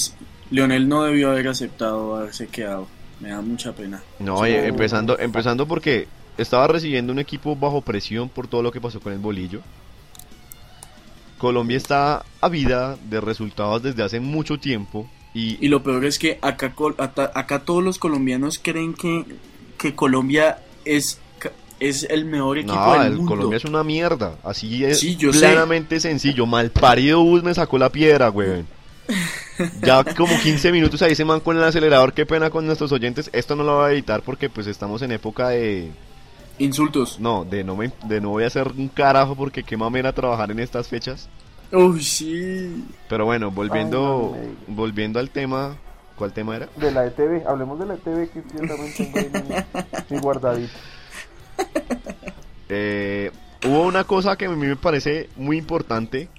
Leonel 0.51 0.89
no 0.89 1.03
debió 1.03 1.31
haber 1.31 1.47
aceptado 1.47 2.15
haberse 2.17 2.47
quedado. 2.47 2.87
Me 3.19 3.29
da 3.29 3.41
mucha 3.41 3.73
pena. 3.73 4.03
No, 4.19 4.45
eh, 4.45 4.67
empezando, 4.67 5.17
empezando 5.19 5.67
porque 5.67 6.07
estaba 6.37 6.67
recibiendo 6.67 7.13
un 7.13 7.19
equipo 7.19 7.55
bajo 7.55 7.81
presión 7.81 8.29
por 8.29 8.47
todo 8.47 8.61
lo 8.61 8.71
que 8.71 8.81
pasó 8.81 8.99
con 8.99 9.13
el 9.13 9.19
bolillo. 9.19 9.61
Colombia 11.37 11.77
está 11.77 12.25
a 12.41 12.49
vida 12.49 12.97
de 13.09 13.21
resultados 13.21 13.83
desde 13.83 14.03
hace 14.03 14.19
mucho 14.19 14.57
tiempo 14.57 15.09
y, 15.33 15.57
Y 15.63 15.67
lo 15.67 15.83
peor 15.83 16.05
es 16.05 16.17
que 16.17 16.39
acá, 16.41 16.73
acá 17.33 17.59
todos 17.59 17.83
los 17.83 17.99
colombianos 17.99 18.57
creen 18.61 18.93
que, 18.93 19.25
que 19.77 19.93
Colombia 19.93 20.59
es, 20.85 21.19
es 21.81 22.07
el 22.09 22.23
mejor 22.23 22.57
equipo 22.57 22.75
no, 22.75 22.93
del 22.93 23.11
el 23.11 23.17
mundo. 23.17 23.29
Colombia 23.31 23.57
es 23.57 23.65
una 23.65 23.83
mierda. 23.83 24.37
Así 24.43 24.85
es 24.85 25.01
Sí, 25.01 25.17
yo 25.17 25.33
sé. 25.33 25.39
plenamente 25.39 25.99
sencillo. 25.99 26.45
Malparido 26.45 27.21
bus 27.21 27.43
me 27.43 27.53
sacó 27.53 27.77
la 27.77 27.89
piedra, 27.91 28.29
güey. 28.29 28.63
Ya 29.81 30.03
como 30.15 30.37
15 30.39 30.71
minutos 30.71 31.01
ahí 31.01 31.15
se 31.15 31.23
man 31.25 31.39
con 31.39 31.55
el 31.57 31.63
acelerador. 31.63 32.13
Qué 32.13 32.25
pena 32.25 32.49
con 32.49 32.65
nuestros 32.65 32.91
oyentes. 32.91 33.29
Esto 33.33 33.55
no 33.55 33.63
lo 33.63 33.75
voy 33.77 33.89
a 33.89 33.93
editar 33.93 34.21
porque 34.21 34.49
pues 34.49 34.67
estamos 34.67 35.01
en 35.01 35.11
época 35.11 35.49
de... 35.49 35.91
Insultos. 36.57 37.19
No, 37.19 37.43
de 37.45 37.63
no, 37.63 37.75
me, 37.75 37.91
de 38.05 38.21
no 38.21 38.29
voy 38.29 38.43
a 38.45 38.47
hacer 38.47 38.67
un 38.77 38.87
carajo 38.87 39.35
porque 39.35 39.63
qué 39.63 39.75
mamera 39.77 40.13
trabajar 40.13 40.51
en 40.51 40.59
estas 40.59 40.87
fechas. 40.87 41.27
Uy, 41.71 42.01
sí. 42.03 42.85
Pero 43.09 43.25
bueno, 43.25 43.51
volviendo, 43.51 44.33
Ay, 44.35 44.41
no 44.41 44.53
me- 44.67 44.75
volviendo 44.75 45.19
al 45.19 45.29
tema, 45.31 45.75
¿cuál 46.15 46.31
tema 46.31 46.55
era? 46.55 46.69
De 46.77 46.91
la 46.91 47.05
ETV, 47.07 47.45
hablemos 47.47 47.77
de 47.79 47.85
la 47.87 47.93
ETV 47.95 48.29
que 48.29 48.41
yo 48.53 48.67
también 48.67 48.93
tengo 48.95 49.17
ahí 49.19 49.29
mi, 50.09 50.15
mi 50.15 50.21
guardadito. 50.21 50.71
Eh, 52.69 53.31
hubo 53.65 53.81
una 53.83 54.03
cosa 54.03 54.35
que 54.37 54.45
a 54.45 54.49
mí 54.49 54.55
me 54.67 54.75
parece 54.75 55.29
muy 55.35 55.57
importante 55.57 56.29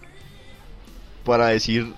para 1.25 1.49
decir, 1.49 1.93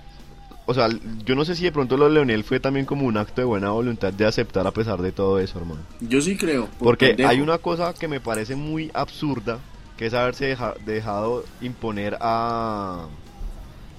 o 0.70 0.74
sea, 0.74 0.88
yo 1.24 1.34
no 1.34 1.44
sé 1.46 1.56
si 1.56 1.64
de 1.64 1.72
pronto 1.72 1.96
lo 1.96 2.04
de 2.04 2.10
Leonel 2.12 2.44
fue 2.44 2.60
también 2.60 2.84
como 2.84 3.06
un 3.06 3.16
acto 3.16 3.40
de 3.40 3.46
buena 3.46 3.70
voluntad 3.70 4.12
de 4.12 4.26
aceptar 4.26 4.66
a 4.66 4.70
pesar 4.70 5.00
de 5.00 5.12
todo 5.12 5.38
eso, 5.38 5.58
hermano. 5.58 5.80
Yo 6.00 6.20
sí 6.20 6.36
creo. 6.36 6.66
por 6.66 6.78
Porque 6.88 7.08
pendejo. 7.08 7.30
hay 7.30 7.40
una 7.40 7.56
cosa 7.56 7.94
que 7.94 8.06
me 8.06 8.20
parece 8.20 8.54
muy 8.54 8.90
absurda, 8.92 9.58
que 9.96 10.06
es 10.06 10.14
haberse 10.14 10.44
deja- 10.44 10.74
dejado 10.84 11.44
imponer 11.62 12.18
a 12.20 13.06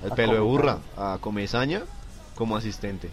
al 0.04 0.12
A 0.12 0.16
pelo 0.16 0.34
de 0.34 0.40
burra, 0.40 0.78
a 0.96 1.18
Comesaña 1.20 1.82
como 2.36 2.56
asistente. 2.56 3.10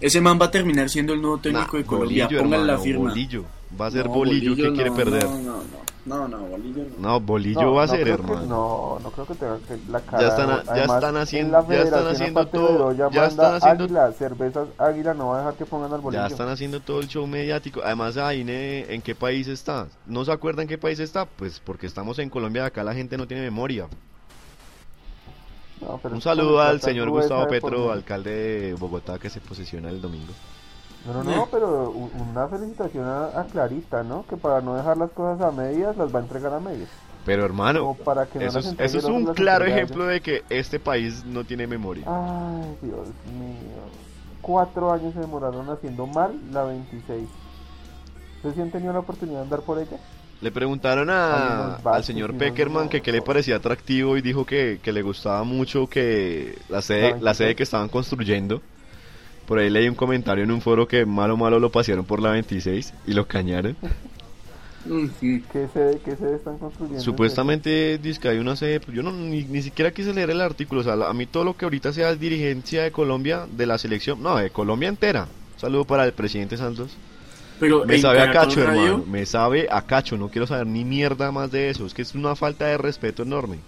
Ese 0.00 0.20
man 0.22 0.38
va 0.40 0.46
a 0.46 0.50
terminar 0.50 0.88
siendo 0.88 1.12
el 1.12 1.20
nuevo 1.20 1.38
técnico 1.38 1.72
Nah, 1.74 1.78
de 1.78 1.84
Colombia. 1.84 2.24
Bolillo, 2.24 2.42
Pongan 2.42 2.66
la 2.66 2.78
firma. 2.78 3.10
Bolillo. 3.10 3.44
Va 3.78 3.86
a 3.86 3.90
ser 3.90 4.06
No, 4.06 4.12
Bolillo, 4.12 4.56
que 4.56 4.72
quiere 4.72 4.90
perder. 4.92 5.24
No, 5.24 5.38
no, 5.38 5.62
no, 6.06 6.28
no, 6.28 6.28
no, 6.28 6.38
Bolillo 6.46 6.84
no. 6.98 7.08
No, 7.08 7.20
Bolillo 7.20 7.60
No, 7.62 7.74
va 7.74 7.82
a 7.82 7.86
no 7.86 7.92
ser, 7.92 8.02
creo 8.02 8.16
que- 8.16 8.22
hermano. 8.22 8.46
no, 8.46 8.98
no 9.02 9.10
creo 9.10 9.26
que 9.26 9.34
tenga 9.34 9.58
que 9.58 9.78
la 9.90 10.00
cara. 10.00 10.22
Ya 10.22 10.28
están 10.28 10.50
a- 10.50 10.64
ya 10.64 10.84
están 10.84 11.14
en 11.16 11.22
haciendo- 11.22 11.52
la 11.52 11.68
ya 11.74 11.82
están 11.82 12.06
haciendo 12.08 12.46
todo- 12.46 12.92
ya 12.92 13.04
manda 13.04 13.26
están 13.28 13.54
haciendo- 13.54 13.84
Águila, 13.84 14.12
cervezas 14.12 14.68
Águila, 14.78 15.14
no 15.14 15.28
va 15.28 15.34
a 15.36 15.38
dejar 15.38 15.54
que 15.54 15.66
pongan 15.66 15.92
al 15.92 16.00
bolillo. 16.00 16.22
Ya 16.22 16.26
están 16.28 16.48
haciendo 16.48 16.80
todo 16.80 17.00
el 17.00 17.08
show 17.08 17.26
mediático. 17.26 17.80
Además, 17.84 18.16
Aine, 18.16 18.92
¿en 18.92 19.02
qué 19.02 19.14
país 19.14 19.46
está? 19.46 19.86
¿No 20.06 20.24
se 20.24 20.32
acuerdan 20.32 20.62
en 20.62 20.68
qué 20.68 20.78
país 20.78 20.98
está? 20.98 21.26
Pues 21.26 21.60
porque 21.60 21.86
estamos 21.86 22.18
en 22.18 22.28
Colombia, 22.30 22.64
acá 22.64 22.82
la 22.82 22.94
gente 22.94 23.16
no 23.16 23.26
tiene 23.28 23.42
memoria. 23.44 23.86
No, 25.80 25.98
pero 26.02 26.14
Un 26.14 26.20
saludo 26.20 26.60
al 26.60 26.80
señor 26.80 27.08
Gustavo 27.08 27.46
Petro, 27.48 27.90
alcalde 27.92 28.30
de 28.30 28.74
Bogotá, 28.74 29.18
que 29.18 29.30
se 29.30 29.40
posiciona 29.40 29.88
el 29.88 30.00
domingo. 30.02 30.32
No, 31.06 31.24
no, 31.24 31.36
no, 31.36 31.48
pero 31.50 31.90
una 31.90 32.46
felicitación 32.48 33.06
a, 33.06 33.40
a 33.40 33.44
Clarita, 33.46 34.02
¿no? 34.02 34.26
Que 34.28 34.36
para 34.36 34.60
no 34.60 34.74
dejar 34.76 34.98
las 34.98 35.10
cosas 35.12 35.40
a 35.40 35.50
medias, 35.50 35.96
las 35.96 36.14
va 36.14 36.18
a 36.18 36.22
entregar 36.22 36.52
a 36.52 36.60
medias. 36.60 36.88
Pero 37.24 37.44
hermano, 37.44 37.94
para 38.04 38.26
que 38.26 38.38
no 38.38 38.44
eso 38.46 38.58
es, 38.58 38.74
eso 38.78 38.98
es 38.98 39.04
un 39.04 39.26
claro 39.34 39.64
ejemplo 39.64 40.06
de 40.06 40.20
que 40.20 40.42
este 40.50 40.78
país 40.80 41.24
no 41.24 41.44
tiene 41.44 41.66
memoria. 41.66 42.04
Ay, 42.06 42.76
Dios 42.82 43.08
mío. 43.38 43.80
Cuatro 44.40 44.92
años 44.92 45.12
se 45.14 45.20
demoraron 45.20 45.68
haciendo 45.68 46.06
mal 46.06 46.38
la 46.50 46.64
26. 46.64 47.28
¿Ustedes 48.36 48.54
sí 48.54 48.60
han 48.62 48.70
tenido 48.70 48.92
la 48.92 49.00
oportunidad 49.00 49.38
de 49.38 49.44
andar 49.44 49.60
por 49.60 49.78
ella? 49.78 49.98
Le 50.40 50.50
preguntaron 50.50 51.10
a, 51.10 51.74
al 51.76 52.04
señor 52.04 52.34
Peckerman 52.34 52.88
que 52.88 53.02
qué 53.02 53.12
le 53.12 53.20
parecía 53.20 53.56
atractivo 53.56 54.16
y 54.16 54.22
dijo 54.22 54.46
que, 54.46 54.80
que 54.82 54.92
le 54.92 55.02
gustaba 55.02 55.44
mucho 55.44 55.86
que 55.86 56.56
la 56.70 56.80
sede, 56.80 57.10
La 57.10 57.20
la 57.20 57.34
sede 57.34 57.48
26. 57.48 57.56
que 57.56 57.62
estaban 57.62 57.88
construyendo. 57.90 58.62
Por 59.50 59.58
ahí 59.58 59.68
leí 59.68 59.88
un 59.88 59.96
comentario 59.96 60.44
en 60.44 60.52
un 60.52 60.60
foro 60.60 60.86
que 60.86 61.04
malo 61.04 61.36
malo 61.36 61.58
lo 61.58 61.72
pasearon 61.72 62.04
por 62.04 62.22
la 62.22 62.30
26 62.30 62.94
y 63.08 63.14
lo 63.14 63.26
cañaron. 63.26 63.76
Ujú. 64.86 65.10
¿Qué 65.20 65.66
sede, 65.74 66.00
qué 66.04 66.14
sede 66.14 66.36
están 66.36 66.56
construyendo? 66.58 67.00
Supuestamente 67.00 67.98
dice 67.98 68.20
que 68.20 68.28
hay 68.28 68.38
una 68.38 68.54
sede, 68.54 68.78
pues 68.78 68.96
yo 68.96 69.02
no 69.02 69.10
ni, 69.10 69.42
ni 69.42 69.60
siquiera 69.60 69.90
quise 69.90 70.14
leer 70.14 70.30
el 70.30 70.40
artículo, 70.40 70.82
o 70.82 70.84
sea, 70.84 70.92
a 70.92 71.12
mí 71.14 71.26
todo 71.26 71.42
lo 71.42 71.56
que 71.56 71.64
ahorita 71.64 71.92
sea 71.92 72.14
dirigencia 72.14 72.84
de 72.84 72.92
Colombia, 72.92 73.48
de 73.50 73.66
la 73.66 73.76
selección, 73.76 74.22
no, 74.22 74.36
de 74.36 74.50
Colombia 74.50 74.88
entera. 74.88 75.22
Un 75.24 75.60
saludo 75.60 75.84
para 75.84 76.04
el 76.04 76.12
presidente 76.12 76.56
Santos. 76.56 76.96
Pero 77.58 77.84
Me 77.84 77.98
sabe 77.98 78.20
a 78.20 78.30
cacho, 78.30 78.64
Radio, 78.64 78.82
hermano. 78.82 79.04
Me 79.08 79.26
sabe 79.26 79.66
a 79.68 79.82
cacho. 79.82 80.16
No 80.16 80.28
quiero 80.28 80.46
saber 80.46 80.68
ni 80.68 80.84
mierda 80.84 81.32
más 81.32 81.50
de 81.50 81.70
eso. 81.70 81.86
Es 81.86 81.92
que 81.92 82.02
es 82.02 82.14
una 82.14 82.36
falta 82.36 82.66
de 82.66 82.78
respeto 82.78 83.24
enorme. 83.24 83.58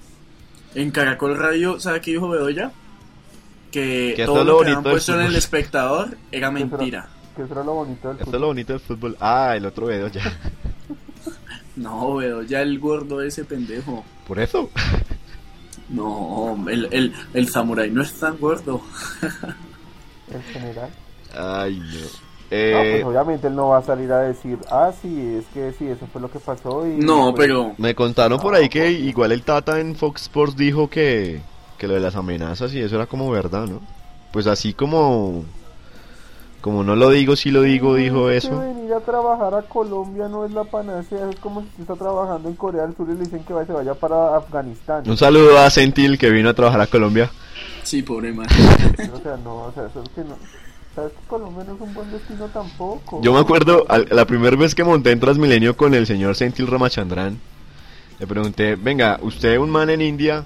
En 0.76 0.92
Caracol 0.92 1.36
Radio, 1.36 1.80
¿sabe 1.80 2.00
qué 2.00 2.12
dijo 2.12 2.28
Bedoya? 2.28 2.70
Que, 3.72 4.22
todo 4.26 4.44
lo 4.44 4.58
que 4.60 4.66
del 4.66 4.82
puesto 4.82 5.18
en 5.18 5.26
el 5.26 5.34
espectador 5.36 6.16
era 6.30 6.50
mentira. 6.50 7.08
Que 7.34 7.42
eso 7.42 7.52
era 7.54 7.64
lo 7.64 7.72
bonito 7.74 8.08
del 8.08 8.18
Esto 8.18 8.30
es 8.36 8.40
lo 8.40 8.46
bonito 8.48 8.72
del 8.74 8.80
fútbol. 8.80 9.16
Ah, 9.18 9.54
el 9.56 9.66
otro 9.66 9.86
video 9.86 10.08
ya. 10.08 10.22
No, 11.74 12.16
Bedoya, 12.16 12.60
el 12.60 12.78
gordo 12.78 13.22
ese 13.22 13.44
pendejo. 13.44 14.04
Por 14.28 14.38
eso. 14.38 14.70
No, 15.88 16.56
el, 16.70 16.88
el, 16.90 17.12
el 17.34 17.48
samurái 17.50 17.90
no 17.90 18.02
es 18.02 18.14
tan 18.18 18.38
gordo. 18.38 18.80
El 20.32 20.42
general. 20.44 20.88
Ay, 21.34 21.78
no. 21.78 22.00
No, 22.00 22.06
Eh, 22.50 23.00
pues 23.02 23.04
obviamente 23.04 23.46
él 23.48 23.54
no 23.54 23.68
va 23.68 23.78
a 23.78 23.82
salir 23.82 24.10
a 24.12 24.20
decir, 24.20 24.58
ah, 24.70 24.90
sí, 25.02 25.36
es 25.38 25.44
que 25.52 25.72
sí, 25.78 25.86
eso 25.88 26.06
fue 26.10 26.20
lo 26.22 26.30
que 26.30 26.38
pasó. 26.38 26.86
Y, 26.86 26.96
No, 26.96 27.34
pues, 27.34 27.46
pero 27.46 27.74
me 27.76 27.94
contaron 27.94 28.38
por 28.40 28.52
No, 28.52 28.58
ahí 28.58 28.68
que 28.70 28.90
igual 28.90 29.32
el 29.32 29.42
Tata 29.42 29.80
en 29.80 29.94
Fox 29.94 30.22
Sports 30.22 30.56
dijo 30.56 30.88
que, 30.88 31.42
que 31.82 31.88
lo 31.88 31.94
de 31.94 32.00
las 32.00 32.14
amenazas 32.14 32.72
y 32.74 32.80
eso 32.80 32.94
era 32.94 33.06
como 33.06 33.28
verdad, 33.28 33.66
¿no? 33.66 33.80
Pues 34.32 34.46
así 34.46 34.72
como... 34.72 35.44
Como 36.60 36.84
no 36.84 36.94
lo 36.94 37.10
digo, 37.10 37.34
sí 37.34 37.50
lo 37.50 37.62
digo, 37.62 37.96
dijo 37.96 38.30
es 38.30 38.44
que 38.44 38.52
eso. 38.52 38.60
venir 38.60 38.92
a 38.94 39.00
trabajar 39.00 39.52
a 39.52 39.62
Colombia 39.62 40.28
no 40.28 40.44
es 40.46 40.52
la 40.52 40.62
panacea, 40.62 41.28
es 41.28 41.34
como 41.40 41.60
si 41.62 41.66
usted 41.66 41.80
está 41.82 41.96
trabajando 41.96 42.48
en 42.48 42.54
Corea 42.54 42.82
del 42.86 42.96
Sur 42.96 43.08
y 43.10 43.14
le 43.14 43.24
dicen 43.24 43.42
que 43.42 43.52
se 43.66 43.72
vaya 43.72 43.94
para 43.94 44.36
Afganistán. 44.36 45.02
Un 45.10 45.16
saludo 45.16 45.58
a 45.58 45.68
Sentil 45.70 46.16
que 46.18 46.30
vino 46.30 46.48
a 46.50 46.54
trabajar 46.54 46.80
a 46.82 46.86
Colombia. 46.86 47.28
sí, 47.82 48.00
pobre 48.02 48.32
man. 48.32 48.46
O 49.12 49.18
sea, 49.20 49.36
no, 49.42 49.56
o 49.64 49.72
sea, 49.74 49.86
eso 49.86 50.04
es 50.04 50.08
que 50.10 50.20
no. 50.20 50.36
Sabes 50.94 51.10
que 51.14 51.26
Colombia 51.26 51.64
no 51.66 51.74
es 51.74 51.80
un 51.80 51.94
buen 51.94 52.12
destino 52.12 52.46
tampoco. 52.46 53.20
Yo 53.22 53.32
me 53.32 53.40
acuerdo 53.40 53.84
al- 53.88 54.06
la 54.12 54.24
primera 54.24 54.56
vez 54.56 54.76
que 54.76 54.84
monté 54.84 55.10
en 55.10 55.18
Transmilenio 55.18 55.76
con 55.76 55.94
el 55.94 56.06
señor 56.06 56.36
Sentil 56.36 56.68
Ramachandrán. 56.68 57.40
Le 58.20 58.26
pregunté, 58.28 58.76
venga, 58.76 59.18
usted 59.22 59.58
un 59.58 59.68
man 59.70 59.90
en 59.90 60.00
India, 60.00 60.44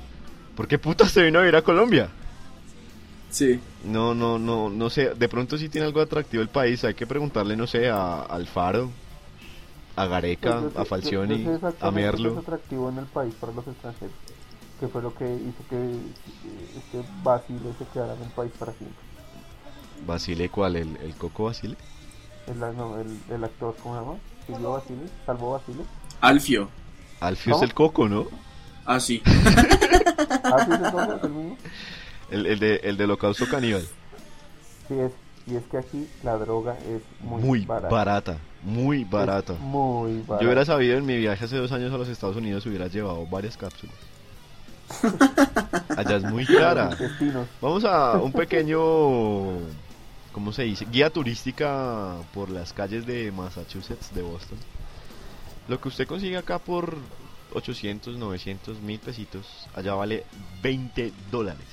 ¿por 0.56 0.66
qué 0.66 0.78
puta 0.78 1.08
se 1.08 1.22
vino 1.22 1.38
a 1.38 1.42
vivir 1.42 1.54
a 1.56 1.62
Colombia? 1.62 2.08
Sí. 3.30 3.60
No, 3.84 4.14
no, 4.14 4.38
no, 4.38 4.70
no 4.70 4.90
sé, 4.90 5.14
de 5.14 5.28
pronto 5.28 5.58
sí 5.58 5.68
tiene 5.68 5.86
algo 5.86 6.00
atractivo 6.00 6.42
el 6.42 6.48
país, 6.48 6.82
hay 6.84 6.94
que 6.94 7.06
preguntarle, 7.06 7.56
no 7.56 7.66
sé, 7.66 7.88
a 7.90 8.22
Alfaro, 8.22 8.90
a 9.94 10.06
Gareca, 10.06 10.62
sé- 10.62 10.78
a 10.80 10.84
Falcioni, 10.84 11.46
a 11.80 11.90
Merlo. 11.90 12.32
es 12.32 12.38
atractivo 12.38 12.88
en 12.88 12.98
el 12.98 13.06
país 13.06 13.34
para 13.34 13.52
los 13.52 13.66
extranjeros. 13.66 14.14
Que 14.80 14.88
fue 14.88 15.00
lo 15.00 15.14
que 15.14 15.24
hizo 15.24 15.66
que 15.70 15.96
este 16.76 17.08
Basile 17.22 17.72
se 17.78 17.84
quedara 17.86 18.14
en 18.14 18.22
el 18.24 18.30
país 18.30 18.52
para 18.58 18.72
siempre. 18.72 18.98
Basile, 20.06 20.48
¿cuál? 20.50 20.76
¿El, 20.76 20.96
el 20.98 21.14
Coco 21.14 21.44
Basile? 21.44 21.76
El, 22.46 22.58
no, 22.60 22.98
el, 23.00 23.18
el 23.30 23.44
actor, 23.44 23.74
¿cómo 23.82 23.94
se 23.94 24.00
llama? 24.02 24.18
Silvio 24.46 24.72
Basile, 24.72 25.00
Salvo 25.24 25.52
Basile. 25.52 25.82
Alfio. 26.20 26.68
Alfio 27.20 27.56
es 27.56 27.62
el 27.62 27.72
Coco, 27.72 28.06
¿no? 28.08 28.26
Ah, 28.86 29.00
sí. 29.00 29.22
Ah, 29.26 30.64
sí, 30.64 30.72
el- 30.72 31.20
el 31.24 31.30
mismo. 31.30 31.56
El, 32.30 32.46
el, 32.46 32.58
de, 32.58 32.76
el 32.84 32.96
del 32.96 33.10
holocausto 33.10 33.46
caníbal. 33.48 33.82
Sí, 34.88 34.94
es. 34.98 35.12
Y 35.48 35.54
es 35.54 35.62
que 35.70 35.78
aquí 35.78 36.08
la 36.24 36.36
droga 36.38 36.76
es 36.88 37.02
muy, 37.20 37.40
Muy 37.42 37.60
barata. 37.66 37.88
barata, 37.94 38.38
muy 38.64 39.02
Es 39.02 39.10
barata. 39.10 39.52
muy 39.60 40.18
barata. 40.22 40.42
Yo 40.42 40.48
hubiera 40.48 40.64
sabido 40.64 40.98
en 40.98 41.06
mi 41.06 41.16
viaje 41.18 41.44
hace 41.44 41.56
dos 41.56 41.70
años 41.70 41.92
a 41.94 41.98
los 41.98 42.08
Estados 42.08 42.34
Unidos 42.36 42.66
hubiera 42.66 42.88
llevado 42.88 43.24
varias 43.26 43.56
cápsulas. 43.56 43.94
Allá 45.96 46.16
es 46.16 46.22
muy 46.24 46.44
cara. 46.46 46.96
Vamos 47.60 47.84
a 47.84 48.12
un 48.18 48.32
pequeño, 48.32 48.78
¿cómo 50.32 50.52
se 50.52 50.64
dice? 50.64 50.84
Guía 50.90 51.10
turística 51.10 52.14
por 52.34 52.50
las 52.50 52.72
calles 52.72 53.06
de 53.06 53.30
Massachusetts, 53.30 54.12
de 54.14 54.22
Boston. 54.22 54.58
Lo 55.68 55.80
que 55.80 55.88
usted 55.88 56.06
consigue 56.08 56.36
acá 56.36 56.58
por 56.58 56.96
800, 57.52 58.16
900, 58.16 58.80
mil 58.80 58.98
pesitos, 58.98 59.46
allá 59.74 59.94
vale 59.94 60.24
20 60.62 61.12
dólares. 61.30 61.64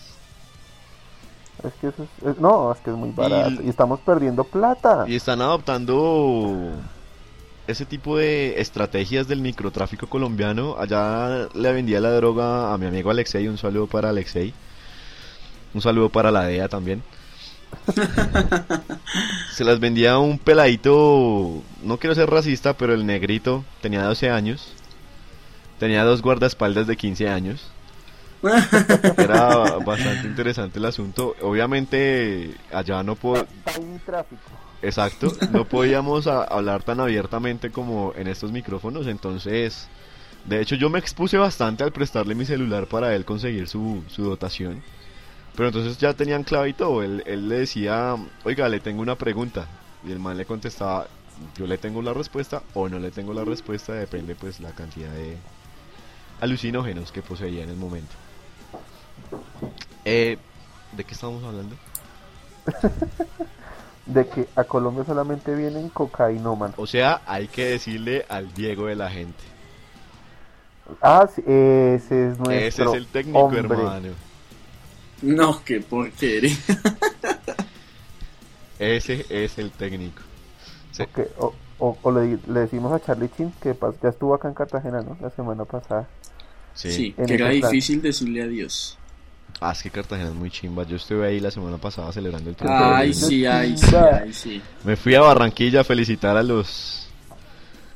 Es 1.64 1.74
que 1.76 1.88
eso 1.88 2.04
es, 2.04 2.28
es- 2.28 2.38
No, 2.40 2.72
es 2.72 2.80
que 2.80 2.90
es 2.90 2.96
muy 2.96 3.12
barato. 3.12 3.48
el- 3.50 3.66
Y, 3.66 3.70
estamos 3.70 4.00
perdiendo 4.02 4.44
plata. 4.44 5.06
Y 5.08 5.16
están 5.16 5.42
adoptando 5.42 6.72
ese 7.68 7.86
tipo 7.86 8.18
de 8.18 8.60
estrategias 8.60 9.28
del 9.28 9.40
microtráfico 9.42 10.08
colombiano. 10.08 10.76
Allá 10.78 11.48
le 11.54 11.72
vendía 11.74 12.00
la 12.02 12.12
droga 12.12 12.74
a 12.74 12.78
mi 12.78 12.88
amigo 12.88 13.12
Alexei. 13.12 13.48
Un 13.48 13.58
saludo 13.58 13.88
para 13.88 14.10
Alexei. 14.10 14.54
Un 15.74 15.82
saludo 15.82 16.10
para 16.10 16.32
la 16.32 16.44
DEA 16.46 16.68
también. 16.70 17.04
Se 19.54 19.64
las 19.64 19.80
vendía 19.80 20.14
a 20.14 20.20
un 20.20 20.38
peladito. 20.40 21.62
No 21.84 21.98
quiero 21.98 22.16
ser 22.16 22.30
racista, 22.30 22.74
pero 22.76 22.94
el 22.94 23.06
negrito 23.06 23.64
tenía 23.82 24.04
12 24.04 24.30
años. 24.30 24.74
Tenía 25.84 26.06
dos 26.06 26.22
guardaespaldas 26.22 26.88
de 26.88 26.96
15 26.96 27.28
años. 27.28 27.70
Era 29.18 29.80
bastante 29.86 30.30
interesante 30.30 30.80
el 30.80 30.86
asunto. 30.86 31.36
Obviamente, 31.42 32.56
allá 32.72 33.04
no 33.04 33.18
puedo. 33.18 33.46
Exacto, 34.82 35.28
no 35.52 35.66
podíamos 35.66 36.26
hablar 36.28 36.84
tan 36.84 37.02
abiertamente 37.02 37.70
como 37.70 38.14
en 38.16 38.28
estos 38.28 38.54
micrófonos, 38.54 39.08
entonces, 39.08 39.90
de 40.46 40.62
hecho 40.62 40.76
yo 40.76 40.90
me 40.90 41.00
expuse 41.00 41.38
bastante 41.38 41.84
al 41.84 41.92
prestarle 41.92 42.34
mi 42.34 42.46
celular 42.46 42.88
para 42.88 43.14
él 43.14 43.26
conseguir 43.26 43.68
su, 43.68 44.04
su 44.08 44.24
dotación, 44.24 44.82
pero 45.54 45.68
entonces 45.68 45.98
ya 45.98 46.14
tenían 46.14 46.46
clave 46.46 46.70
y 46.70 46.74
todo, 46.74 47.04
él, 47.04 47.24
él 47.26 47.50
le 47.50 47.60
decía, 47.60 48.16
oiga, 48.46 48.70
le 48.70 48.80
tengo 48.80 49.02
una 49.02 49.16
pregunta, 49.16 49.68
y 50.08 50.14
el 50.14 50.20
man 50.20 50.38
le 50.38 50.46
contestaba, 50.46 51.08
yo 51.58 51.68
le 51.68 51.78
tengo 51.78 52.02
la 52.02 52.14
respuesta 52.14 52.64
o 52.74 52.88
no 52.88 53.00
le 53.00 53.12
tengo 53.12 53.34
la 53.34 53.44
respuesta, 53.44 53.92
depende 53.94 54.34
pues 54.36 54.62
la 54.62 54.72
cantidad 54.72 55.12
de 55.12 55.38
alucinógenos 56.44 57.12
que 57.12 57.22
poseía 57.22 57.64
en 57.64 57.70
el 57.70 57.78
momento. 57.78 58.14
Eh, 60.06 60.38
¿De 60.92 61.04
qué 61.04 61.14
estamos 61.14 61.44
hablando? 61.44 61.76
De 64.06 64.28
que 64.28 64.48
a 64.56 64.66
Colombia 64.66 65.06
solamente 65.06 65.56
vienen 65.56 65.90
cocainómanos. 65.90 66.78
O 66.78 66.86
sea, 66.86 67.22
hay 67.26 67.48
que 67.48 67.66
decirle 67.66 68.26
al 68.28 68.54
Diego 68.54 68.88
de 68.88 68.96
la 68.96 69.10
gente. 69.10 69.42
Ah, 71.02 71.28
sí, 71.34 71.42
ese 71.42 72.32
es 72.32 72.38
nuestro 72.38 72.52
Ese 72.52 72.84
es 72.84 72.94
el 72.94 73.08
técnico, 73.08 73.40
hombre. 73.40 73.62
hermano. 73.62 74.10
No, 75.22 75.64
qué 75.64 75.80
porquería. 75.80 76.58
Ese 78.80 79.26
es 79.30 79.58
el 79.58 79.72
técnico. 79.72 80.22
Sí. 80.92 81.04
O, 81.38 81.54
o, 81.80 81.98
o 82.02 82.12
le, 82.12 82.38
le 82.48 82.60
decimos 82.60 82.92
a 82.92 83.00
Charlie 83.00 83.30
Chin 83.38 83.54
que 83.62 83.74
ya 84.02 84.10
estuvo 84.10 84.34
acá 84.34 84.50
en 84.50 84.54
Cartagena, 84.54 85.02
¿no? 85.02 85.16
La 85.22 85.30
semana 85.30 85.64
pasada. 85.64 86.08
Sí. 86.74 87.14
Que 87.26 87.34
era 87.36 87.50
difícil 87.50 88.02
decirle 88.02 88.44
adiós. 88.44 88.98
Ah, 89.62 89.72
es 89.72 89.84
que 89.84 89.90
Cartagena 89.90 90.30
es 90.30 90.36
muy 90.36 90.50
chimba. 90.50 90.84
Yo 90.84 90.98
estuve 90.98 91.28
ahí 91.28 91.40
la 91.40 91.52
semana 91.52 91.78
pasada 91.78 92.12
celebrando 92.12 92.50
el 92.50 92.56
triunfo. 92.56 92.84
Ay, 92.84 93.14
sí, 93.14 93.46
ay, 93.46 93.78
sí, 93.78 93.96
ay, 93.96 94.34
sí. 94.34 94.62
Me 94.84 94.96
fui 94.96 95.16
a 95.16 95.22
Barranquilla 95.22 95.82
a 95.82 95.84
felicitar 95.84 96.36
a 96.36 96.44
los 96.44 97.08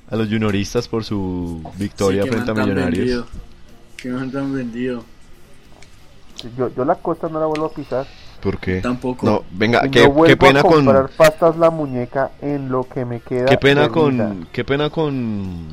a 0.10 0.16
los 0.16 0.30
junioristas 0.30 0.88
por 0.88 1.04
su 1.04 1.62
victoria 1.76 2.24
Sí, 2.24 2.30
frente 2.30 2.52
a 2.52 2.54
Millonarios. 2.54 2.92
vendido. 2.94 3.26
Qué 3.98 4.10
man 4.10 4.32
tan 4.32 4.54
vendido. 4.54 5.04
Yo, 6.58 6.74
yo 6.74 6.86
la 6.86 6.96
costa 6.96 7.28
no 7.28 7.40
la 7.40 7.48
vuelvo 7.48 7.66
a 7.66 7.72
pisar. 7.72 8.08
¿Por 8.42 8.60
qué? 8.60 8.80
Tampoco. 8.82 9.26
No, 9.26 9.44
venga, 9.52 9.82
qué, 9.90 10.08
no 10.08 10.24
pena 10.38 10.60
a 10.60 10.64
comprar 10.64 11.08
con 11.08 11.18
pastas 11.18 11.58
la 11.58 11.70
muñeca 11.70 12.32
en 12.42 12.70
lo 12.70 12.88
que 12.88 13.04
me 13.04 13.20
queda. 13.20 13.48
qué 13.48 13.58
pena 13.58 13.82
vida. 13.88 13.92
con 13.92 14.48
qué 14.52 14.64
pena 14.64 14.90
con 14.90 15.66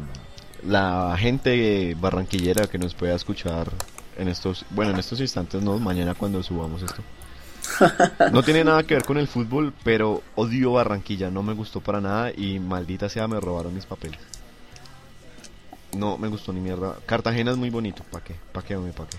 la 0.66 1.16
gente 1.18 1.94
barranquillera 1.98 2.66
que 2.66 2.79
nos 2.79 2.94
pueda 2.94 3.14
escuchar 3.14 3.70
en 4.16 4.29
estos, 4.29 4.64
bueno, 4.70 4.92
en 4.92 4.98
estos 4.98 5.20
instantes 5.20 5.62
no, 5.62 5.79
mañana 5.79 6.14
cuando 6.14 6.42
subamos 6.42 6.83
esto. 6.83 7.03
No 8.33 8.42
tiene 8.42 8.62
nada 8.62 8.83
que 8.83 8.94
ver 8.94 9.05
con 9.05 9.16
el 9.16 9.27
fútbol, 9.27 9.72
pero 9.85 10.22
odio 10.35 10.72
Barranquilla, 10.72 11.31
no 11.31 11.42
me 11.42 11.55
gustó 11.55 11.81
para 11.81 12.00
nada 12.00 12.31
y 12.31 12.59
maldita 12.59 13.09
sea 13.09 13.27
me 13.27 13.40
robaron 13.40 13.74
mis 13.74 13.87
papeles. 13.87 14.20
No 15.96 16.18
me 16.18 16.29
gustó 16.29 16.53
ni 16.53 16.61
mierda. 16.61 16.96
Cartagena 17.07 17.53
es 17.53 17.57
muy 17.57 17.70
bonito, 17.70 18.03
¿pa' 18.11 18.22
qué? 18.22 18.37
¿Pa' 18.53 18.62
qué, 18.62 18.77
hombre? 18.77 18.92
¿Pa' 18.92 19.07
qué? 19.07 19.16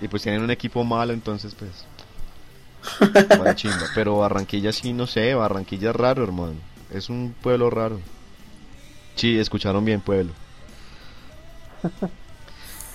Y 0.00 0.08
pues 0.08 0.22
tienen 0.22 0.42
un 0.42 0.50
equipo 0.50 0.84
malo, 0.84 1.12
entonces 1.12 1.54
pues... 1.54 1.84
Vale 3.28 3.54
chimba. 3.56 3.86
Pero 3.94 4.18
Barranquilla 4.18 4.72
sí, 4.72 4.92
no 4.92 5.06
sé, 5.06 5.34
Barranquilla 5.34 5.90
es 5.90 5.96
raro, 5.96 6.22
hermano. 6.22 6.54
Es 6.92 7.10
un 7.10 7.34
pueblo 7.42 7.70
raro. 7.70 8.00
Sí, 9.18 9.38
escucharon 9.38 9.84
bien, 9.84 10.00
pueblo. 10.00 10.32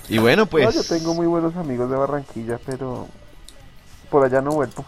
Y 0.10 0.18
bueno, 0.18 0.46
pues... 0.46 0.66
No, 0.66 0.72
yo 0.72 0.84
tengo 0.84 1.14
muy 1.14 1.28
buenos 1.28 1.56
amigos 1.56 1.90
de 1.90 1.98
Barranquilla, 1.98 2.60
pero 2.66 3.08
por 4.10 4.24
allá 4.26 4.42
no 4.42 4.52
vuelvo. 4.52 4.86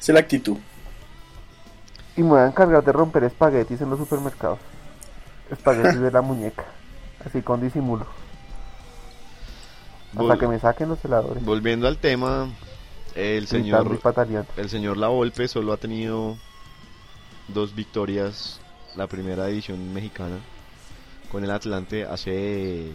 Esa 0.00 0.12
es 0.12 0.14
la 0.14 0.20
actitud. 0.20 0.56
Y 2.16 2.22
me 2.22 2.30
voy 2.30 2.40
a 2.40 2.46
encargar 2.46 2.84
de 2.84 2.92
romper 2.92 3.24
espaguetis 3.24 3.80
en 3.80 3.90
los 3.90 3.98
supermercados. 3.98 4.58
Espaguetis 5.50 6.00
de 6.00 6.10
la 6.10 6.20
muñeca. 6.22 6.64
Así 7.24 7.42
con 7.42 7.60
disimulo. 7.60 8.06
Hasta 10.10 10.22
vol- 10.24 10.38
que 10.38 10.48
me 10.48 10.58
saquen 10.58 10.88
los 10.88 11.04
heladores. 11.04 11.44
Volviendo 11.44 11.86
al 11.86 11.98
tema, 11.98 12.48
el 13.14 13.46
señor, 13.46 14.00
el 14.56 14.68
señor 14.68 14.96
La 14.96 15.08
Volpe 15.08 15.46
solo 15.46 15.72
ha 15.72 15.76
tenido 15.76 16.36
dos 17.52 17.74
victorias, 17.74 18.60
la 18.96 19.06
primera 19.06 19.48
edición 19.48 19.92
mexicana 19.92 20.38
con 21.30 21.42
el 21.44 21.50
Atlante 21.50 22.04
hace 22.04 22.92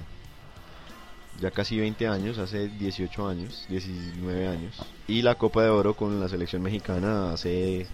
ya 1.40 1.52
casi 1.52 1.80
20 1.80 2.08
años, 2.08 2.38
hace 2.38 2.68
18 2.68 3.28
años, 3.28 3.66
19 3.70 4.48
años, 4.48 4.76
y 5.08 5.22
la 5.22 5.36
Copa 5.36 5.64
de 5.64 5.70
Oro 5.70 5.96
con 5.96 6.20
la 6.20 6.28
selección 6.30 6.62
mexicana 6.62 7.34
hace 7.34 7.88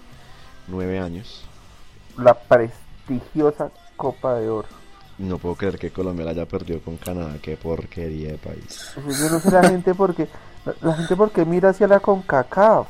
9 0.68 1.00
años. 1.00 1.46
La 2.18 2.34
prestigiosa 2.34 3.72
Copa 3.96 4.36
de 4.36 4.50
Oro. 4.50 4.68
No 5.18 5.38
puedo 5.38 5.56
creer 5.56 5.78
que 5.78 5.92
Colombia 5.92 6.26
la 6.26 6.32
haya 6.32 6.46
perdido 6.46 6.82
con 6.82 6.98
Canadá, 6.98 7.38
qué 7.42 7.56
porquería 7.56 8.32
de 8.32 8.38
país. 8.38 8.94
Yo 8.96 9.30
no 9.30 9.40
sé 9.40 9.52
la 9.52 9.70
gente 9.70 9.94
porque 9.94 10.28
la 10.82 10.94
gente 10.96 11.16
porque 11.16 11.46
mira 11.46 11.70
hacia 11.70 11.88
la 11.88 12.00
CONCACAF. 12.00 12.88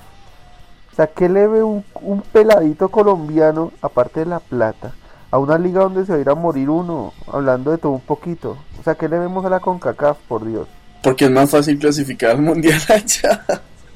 O 0.93 0.95
sea, 0.95 1.07
¿qué 1.07 1.27
le 1.27 1.47
ve 1.47 1.63
un, 1.63 1.83
un 2.01 2.21
peladito 2.21 2.87
colombiano, 2.89 3.71
aparte 3.81 4.19
de 4.21 4.25
la 4.27 4.39
plata, 4.39 4.93
a 5.31 5.39
una 5.39 5.57
liga 5.57 5.81
donde 5.81 6.05
se 6.05 6.11
va 6.11 6.19
a 6.19 6.21
ir 6.21 6.29
a 6.29 6.35
morir 6.35 6.69
uno, 6.69 7.11
hablando 7.31 7.71
de 7.71 7.79
todo 7.79 7.91
un 7.93 8.01
poquito? 8.01 8.57
O 8.79 8.83
sea, 8.83 8.93
¿qué 8.95 9.09
le 9.09 9.17
vemos 9.17 9.43
a 9.45 9.49
la 9.49 9.59
CONCACAF, 9.59 10.17
por 10.27 10.45
Dios? 10.45 10.67
Porque 11.01 11.25
es 11.25 11.31
más 11.31 11.49
fácil 11.49 11.79
clasificar 11.79 12.31
al 12.31 12.41
mundial 12.43 12.79
allá. 12.89 13.43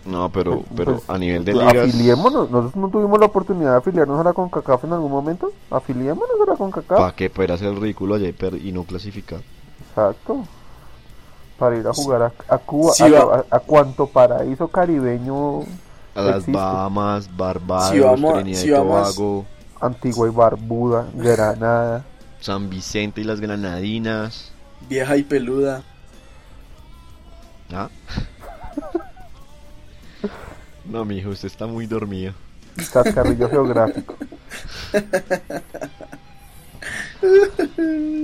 No, 0.05 0.29
pero, 0.31 0.63
pero 0.75 0.93
Pues, 0.93 1.09
a 1.09 1.17
nivel 1.17 1.43
de 1.45 1.51
pues, 1.53 1.65
ligas... 1.67 1.89
Afiliémonos, 1.89 2.49
nosotros 2.49 2.75
no 2.77 2.89
tuvimos 2.89 3.19
la 3.19 3.25
oportunidad 3.27 3.71
de 3.73 3.77
afiliarnos 3.77 4.19
a 4.19 4.23
la 4.23 4.33
CONCACAF 4.33 4.85
en 4.85 4.93
algún 4.93 5.11
momento. 5.11 5.51
Afiliémonos 5.69 6.35
a 6.47 6.49
la 6.51 6.57
CONCACAF. 6.57 6.97
¿Para 6.97 7.15
qué 7.15 7.29
poder 7.29 7.51
hacer 7.51 7.67
el 7.67 7.79
ridículo 7.79 8.15
allá 8.15 8.29
y, 8.29 8.31
per- 8.33 8.55
y 8.55 8.71
no 8.71 8.83
clasificar? 8.85 9.41
Exacto. 9.89 10.43
Para 11.59 11.75
ir 11.77 11.87
a 11.87 11.93
jugar 11.93 12.21
a, 12.23 12.31
a 12.47 12.57
Cuba, 12.57 12.93
Sí, 12.93 13.03
a, 13.13 13.19
a- 13.21 13.45
a 13.51 13.59
cuanto 13.59 14.07
paraíso 14.07 14.67
caribeño 14.69 15.61
A 16.17 16.21
las 16.21 16.35
existe. 16.37 16.51
Bahamas, 16.51 17.37
Barbados, 17.37 17.91
Si 17.91 17.99
vamos- 17.99 18.33
Trinidad 18.35 18.59
si 18.61 18.67
y 18.67 18.71
Tobago. 18.71 19.45
Antigua 19.79 20.27
y 20.27 20.31
Barbuda, 20.31 21.07
Granada. 21.13 22.03
San 22.39 22.69
Vicente 22.69 23.21
y 23.21 23.23
las 23.23 23.39
Granadinas. 23.39 24.51
Vieja 24.89 25.15
y 25.17 25.23
peluda. 25.23 25.83
¿Ah? 27.71 27.89
No, 30.85 31.03
mijo, 31.03 31.31
usted 31.31 31.47
está 31.47 31.67
muy 31.67 31.85
dormido. 31.85 32.31
Cascarrillo 32.93 33.49
geográfico. 33.49 34.15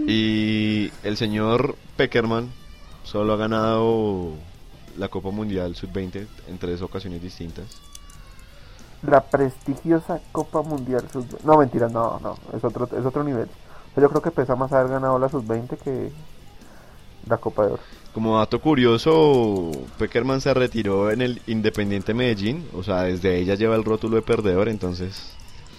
Y 0.08 0.92
el 1.04 1.18
señor 1.18 1.76
Peckerman 1.98 2.52
solo 3.04 3.34
ha 3.34 3.38
ganado 3.38 4.32
la 4.98 5.08
Copa 5.10 5.30
Mundial 5.32 5.76
Sub-20 5.76 6.28
en 6.48 6.58
tres 6.58 6.82
ocasiones 6.82 7.22
distintas. 7.22 7.66
La 9.02 9.22
prestigiosa 9.22 10.22
Copa 10.32 10.62
Mundial 10.62 11.04
Sub 11.12 11.26
No, 11.44 11.58
mentira, 11.58 11.90
no, 11.90 12.20
no, 12.22 12.38
es 12.56 12.64
otro, 12.64 12.86
es 12.98 13.06
otro 13.06 13.24
nivel. 13.24 13.48
Yo 13.98 14.10
creo 14.10 14.22
que 14.22 14.32
pesa 14.32 14.56
más 14.56 14.72
haber 14.72 14.92
ganado 14.92 15.20
la 15.20 15.30
Sub-20 15.30 15.78
que 15.78 16.12
la 17.28 17.38
Copa 17.38 17.66
de 17.66 17.74
Oro. 17.74 17.84
Como 18.14 18.38
dato 18.38 18.62
curioso, 18.62 19.72
Peckerman 19.98 20.40
se 20.42 20.54
retiró 20.54 21.10
en 21.12 21.22
el 21.22 21.42
Independiente 21.48 22.14
Medellín, 22.14 22.68
o 22.74 22.84
sea, 22.84 23.04
desde 23.04 23.38
ella 23.40 23.56
lleva 23.56 23.76
el 23.76 23.84
rótulo 23.84 24.18
de 24.18 24.22
perdedor, 24.22 24.70
entonces 24.70 25.32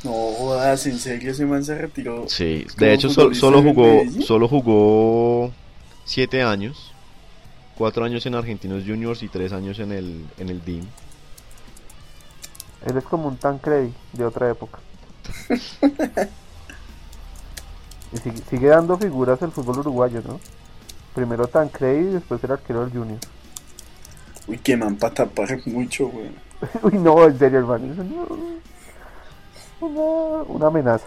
No 0.03 0.11
jodas, 0.13 0.85
en 0.87 0.99
serio 0.99 1.31
ese 1.31 1.47
man 1.47 1.65
se 1.65 1.77
retiró. 1.77 2.25
Sí, 2.29 2.67
¿Como 2.77 2.87
de 2.87 2.95
hecho 2.95 3.09
sol- 3.11 3.35
solo 3.37 3.63
jugó 3.63 4.03
solo 4.27 4.49
jugó 4.49 5.53
siete 6.05 6.43
años, 6.43 6.93
cuatro 7.77 8.05
años 8.05 8.25
en 8.27 8.35
Argentinos 8.35 8.85
Juniors 8.87 9.23
y 9.23 9.29
tres 9.29 9.53
años 9.53 9.79
en 9.79 9.93
el 9.93 10.27
en 10.39 10.49
el 10.49 10.65
DIM. 10.65 10.85
Él 12.87 12.97
es 12.97 13.05
como 13.05 13.29
un 13.29 13.37
Tancredi 13.37 13.93
de 14.13 14.25
otra 14.27 14.51
época. 14.51 14.79
y 18.13 18.17
sigue, 18.19 18.43
sigue 18.51 18.69
dando 18.69 18.97
figuras 18.99 19.41
el 19.43 19.51
fútbol 19.53 19.79
uruguayo, 19.79 20.23
¿no? 20.27 20.39
Primero 21.15 21.47
Tancredi 21.49 22.09
y 22.09 22.13
después 22.13 22.43
el 22.45 22.53
arquero 22.53 22.81
del 22.85 22.91
Junior. 22.93 23.19
Uy, 24.47 24.59
que 24.59 24.77
man 24.77 24.97
para 24.97 25.15
tapar 25.15 25.59
mucho, 25.67 26.09
güey. 26.09 26.31
Uy, 26.83 26.99
no, 26.99 27.25
en 27.25 27.39
serio, 27.39 27.59
hermano. 27.61 27.93
eso 27.93 28.05
no- 28.05 28.27
Una, 29.87 30.43
una 30.45 30.67
amenaza. 30.67 31.07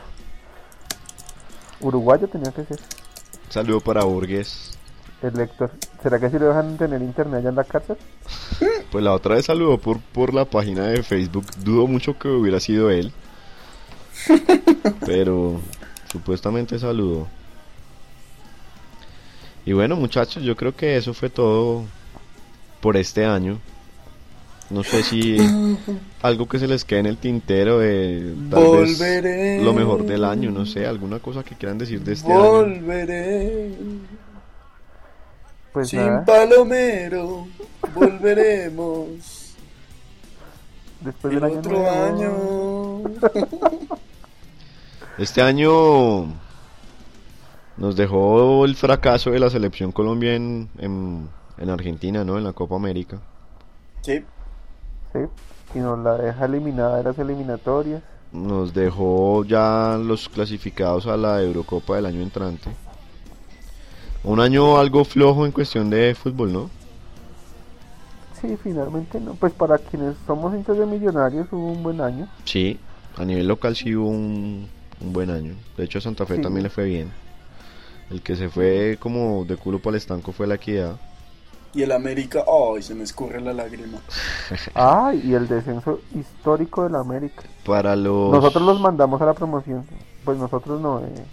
Uruguayo 1.79 2.27
tenía 2.27 2.51
que 2.51 2.65
ser. 2.65 2.79
Saludo 3.49 3.79
para 3.79 4.03
Borges. 4.03 4.76
El. 5.21 5.49
¿Será 6.03 6.19
que 6.19 6.29
si 6.29 6.37
lo 6.37 6.47
dejan 6.47 6.77
tener 6.77 7.01
internet 7.01 7.39
allá 7.39 7.49
en 7.49 7.55
la 7.55 7.63
cárcel? 7.63 7.97
Pues 8.91 9.03
la 9.03 9.13
otra 9.13 9.35
vez 9.35 9.45
saludó 9.45 9.77
por 9.77 9.99
por 9.99 10.33
la 10.33 10.45
página 10.45 10.83
de 10.87 11.03
Facebook. 11.03 11.45
Dudo 11.63 11.87
mucho 11.87 12.17
que 12.17 12.27
hubiera 12.27 12.59
sido 12.59 12.89
él. 12.89 13.11
Pero 15.05 15.59
supuestamente 16.11 16.79
saludó. 16.79 17.27
Y 19.65 19.73
bueno, 19.73 19.95
muchachos, 19.95 20.43
yo 20.43 20.55
creo 20.55 20.75
que 20.75 20.95
eso 20.95 21.13
fue 21.13 21.29
todo 21.29 21.83
por 22.79 22.95
este 22.95 23.25
año. 23.25 23.59
No 24.69 24.83
sé 24.83 25.03
si 25.03 25.37
algo 26.21 26.47
que 26.47 26.59
se 26.59 26.67
les 26.67 26.83
quede 26.83 26.99
en 26.99 27.05
el 27.05 27.17
tintero 27.17 27.79
de 27.79 28.33
tal 28.49 28.63
vez 28.63 28.97
Volveré. 28.97 29.61
lo 29.61 29.73
mejor 29.73 30.05
del 30.05 30.25
año, 30.25 30.51
no 30.51 30.65
sé, 30.65 30.85
alguna 30.85 31.19
cosa 31.19 31.43
que 31.43 31.55
quieran 31.55 31.77
decir 31.77 32.01
de 32.01 32.13
este 32.13 32.31
año. 32.31 32.43
Volveré. 32.43 33.71
Pues 35.77 35.89
Sin 35.89 35.99
nada. 35.99 36.25
palomero. 36.25 37.45
Volveremos. 37.93 39.55
Después 41.01 41.33
El 41.35 41.39
del 41.39 41.43
año 41.51 41.59
otro 41.59 41.71
nuevo. 41.77 43.03
año. 43.03 43.27
Este 45.19 45.41
año 45.43 46.33
nos 47.77 47.95
dejó 47.95 48.65
el 48.65 48.75
fracaso 48.75 49.29
de 49.29 49.37
la 49.39 49.51
selección 49.51 49.91
Colombia 49.91 50.33
en, 50.33 50.67
en, 50.79 51.29
en 51.59 51.69
Argentina, 51.69 52.23
¿no? 52.23 52.39
En 52.39 52.43
la 52.43 52.53
Copa 52.53 52.75
América. 52.75 53.19
Sí. 54.01 54.23
Sí. 55.13 55.19
Y 55.75 55.79
nos 55.79 55.99
la 55.99 56.17
deja 56.17 56.45
eliminada 56.45 56.97
de 56.97 57.03
las 57.03 57.19
eliminatorias. 57.19 58.01
Nos 58.31 58.73
dejó 58.73 59.45
ya 59.45 59.95
los 60.03 60.27
clasificados 60.27 61.05
a 61.05 61.15
la 61.17 61.39
Eurocopa 61.43 61.97
del 61.97 62.07
año 62.07 62.21
entrante. 62.21 62.71
Un 64.23 64.39
año 64.39 64.77
algo 64.77 65.05
flojo 65.05 65.45
en 65.45 65.51
cuestión 65.51 65.89
de 65.89 66.13
fútbol, 66.15 66.51
¿no? 66.53 66.69
Sí, 68.41 68.57
finalmente 68.61 69.19
no. 69.19 69.33
Pues 69.33 69.53
para 69.53 69.77
quienes 69.77 70.15
somos 70.25 70.53
hinchas 70.53 70.77
de 70.77 70.85
millonarios 70.85 71.47
hubo 71.51 71.71
un 71.71 71.81
buen 71.83 72.01
año. 72.01 72.27
Sí, 72.45 72.79
a 73.17 73.25
nivel 73.25 73.47
local 73.47 73.75
sí 73.75 73.95
hubo 73.95 74.09
un, 74.09 74.67
un 75.01 75.13
buen 75.13 75.29
año. 75.31 75.55
De 75.75 75.85
hecho 75.85 75.97
a 75.99 76.01
Santa 76.01 76.25
Fe 76.25 76.35
Sí. 76.35 76.41
también 76.41 76.63
le 76.63 76.69
fue 76.69 76.85
bien. 76.85 77.11
El 78.09 78.21
que 78.21 78.35
se 78.35 78.49
fue 78.49 78.97
como 79.01 79.43
de 79.45 79.57
culo 79.57 79.79
para 79.79 79.91
el 79.91 80.01
estanco 80.01 80.31
fue 80.31 80.47
la 80.47 80.55
equidad. 80.55 80.97
Y 81.73 81.83
el 81.83 81.91
América. 81.91 82.43
Ay, 82.47 82.81
se 82.81 82.95
me 82.95 83.03
escurre 83.03 83.41
la 83.41 83.53
lágrima. 83.53 83.99
Ah, 84.75 85.13
y 85.13 85.33
el 85.33 85.47
descenso 85.47 85.99
histórico 86.15 86.83
de 86.83 86.89
la 86.91 86.99
América. 86.99 87.43
Para 87.65 87.95
los... 87.95 88.31
Nosotros 88.31 88.63
los 88.63 88.79
mandamos 88.79 89.21
a 89.21 89.25
la 89.25 89.33
promoción. 89.33 89.85
Pues 90.23 90.37
nosotros 90.37 90.79
no. 90.79 90.99
Eh. 90.99 91.25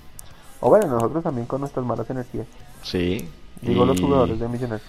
O 0.60 0.68
bueno, 0.70 0.86
nosotros 0.88 1.22
también 1.22 1.46
con 1.46 1.60
nuestras 1.60 1.84
malas 1.84 2.08
energías. 2.10 2.46
Sí. 2.84 3.26
Digo 3.62 3.84
los 3.84 3.98
y- 3.98 4.02
jugadores 4.02 4.38
de 4.38 4.48
millonarios. 4.48 4.88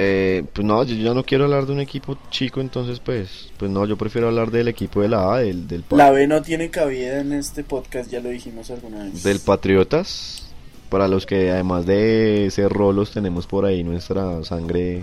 Eh, 0.00 0.44
pues 0.52 0.64
no, 0.64 0.84
yo 0.84 0.94
ya 0.94 1.12
no 1.12 1.24
quiero 1.24 1.44
hablar 1.44 1.66
de 1.66 1.72
un 1.72 1.80
equipo 1.80 2.16
chico, 2.30 2.60
entonces 2.60 3.00
pues, 3.00 3.50
pues 3.56 3.68
no, 3.68 3.84
yo 3.84 3.96
prefiero 3.96 4.28
hablar 4.28 4.52
del 4.52 4.68
equipo 4.68 5.00
de 5.02 5.08
la 5.08 5.34
A, 5.34 5.38
del, 5.38 5.66
del, 5.66 5.84
La 5.90 6.12
B 6.12 6.28
no 6.28 6.40
tiene 6.40 6.70
cabida 6.70 7.18
en 7.20 7.32
este 7.32 7.64
podcast, 7.64 8.08
ya 8.08 8.20
lo 8.20 8.28
dijimos 8.28 8.70
alguna 8.70 9.02
vez. 9.02 9.24
del 9.24 9.40
Patriotas, 9.40 10.44
para 10.88 11.08
los 11.08 11.26
que 11.26 11.50
además 11.50 11.84
de 11.84 12.48
ser 12.52 12.72
rolos 12.72 13.10
tenemos 13.10 13.48
por 13.48 13.64
ahí 13.64 13.82
nuestra 13.82 14.44
sangre 14.44 15.02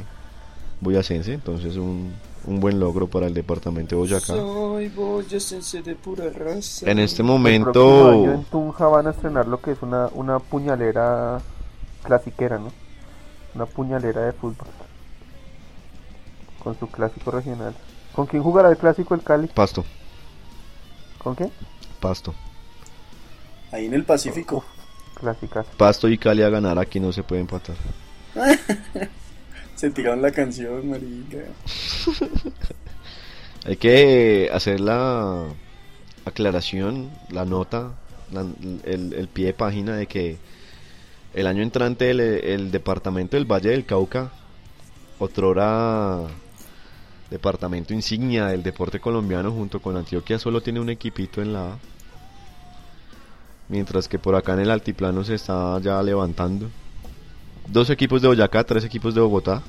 boyacense, 0.79 1.33
entonces 1.33 1.75
un, 1.75 2.13
un 2.45 2.59
buen 2.61 2.79
logro 2.79 3.07
para 3.07 3.27
el 3.27 3.33
departamento 3.33 3.95
de 3.95 3.99
Boyacá. 3.99 4.27
Soy 4.27 4.87
boyacense 4.87 5.81
de 5.81 5.95
pura 5.95 6.29
raza. 6.29 6.89
En 6.89 6.99
este 6.99 7.21
El 7.21 7.27
año 7.27 7.35
en 7.35 7.41
momento, 7.41 8.45
Tunja 8.49 8.87
van 8.87 9.07
a 9.07 9.09
estrenar 9.11 9.45
lo 9.45 9.59
que 9.59 9.71
es 9.71 9.77
una, 9.81 10.07
una 10.13 10.39
puñalera 10.39 11.41
clasiquera, 12.05 12.57
¿no? 12.59 12.71
Una 13.53 13.65
puñalera 13.65 14.21
de 14.21 14.31
fútbol. 14.33 14.67
Con 16.63 16.77
su 16.79 16.87
clásico 16.87 17.31
regional. 17.31 17.75
¿Con 18.13 18.25
quién 18.27 18.41
jugará 18.43 18.69
el 18.69 18.77
clásico 18.77 19.13
el 19.15 19.21
Cali? 19.23 19.47
Pasto, 19.47 19.83
¿Con 21.17 21.35
quién? 21.35 21.51
Pasto. 21.99 22.33
Ahí 23.71 23.85
en 23.87 23.93
el 23.93 24.03
Pacífico. 24.05 24.63
Clásicas. 25.15 25.65
Pasto 25.77 26.07
y 26.09 26.17
Cali 26.17 26.41
a 26.43 26.49
ganar, 26.49 26.77
aquí 26.79 26.99
no 26.99 27.11
se 27.11 27.23
puede 27.23 27.41
empatar. 27.41 27.75
Se 29.75 29.89
tiraron 29.91 30.21
la 30.21 30.31
canción, 30.31 30.89
marica. 30.89 31.39
Hay 33.65 33.75
que 33.77 34.49
hacer 34.53 34.79
la 34.79 35.43
aclaración, 36.25 37.09
la 37.29 37.45
nota, 37.45 37.91
la- 38.31 38.45
el, 38.85 39.13
el 39.13 39.27
pie 39.27 39.47
de 39.47 39.53
página 39.53 39.95
de 39.97 40.07
que 40.07 40.37
el 41.35 41.47
año 41.47 41.61
entrante 41.61 42.09
el, 42.09 42.21
el 42.21 42.71
departamento 42.71 43.35
del 43.35 43.45
Valle 43.45 43.69
del 43.69 43.85
Cauca, 43.85 44.31
otrora 45.19 46.21
departamento 47.29 47.93
insignia 47.93 48.47
del 48.47 48.63
deporte 48.63 48.99
colombiano 49.01 49.51
junto 49.51 49.81
con 49.81 49.97
Antioquia, 49.97 50.39
solo 50.39 50.61
tiene 50.61 50.79
un 50.79 50.89
equipito 50.89 51.41
en 51.41 51.53
la 51.53 51.73
A. 51.73 51.77
Mientras 53.67 54.07
que 54.07 54.17
por 54.17 54.35
acá 54.35 54.53
en 54.53 54.61
el 54.61 54.71
altiplano 54.71 55.23
se 55.23 55.35
está 55.35 55.77
ya 55.81 56.01
levantando. 56.01 56.69
Dos 57.67 57.89
equipos 57.89 58.21
de 58.21 58.29
Boyacá, 58.29 58.63
tres 58.63 58.85
equipos 58.85 59.13
de 59.13 59.21
Bogotá. 59.21 59.61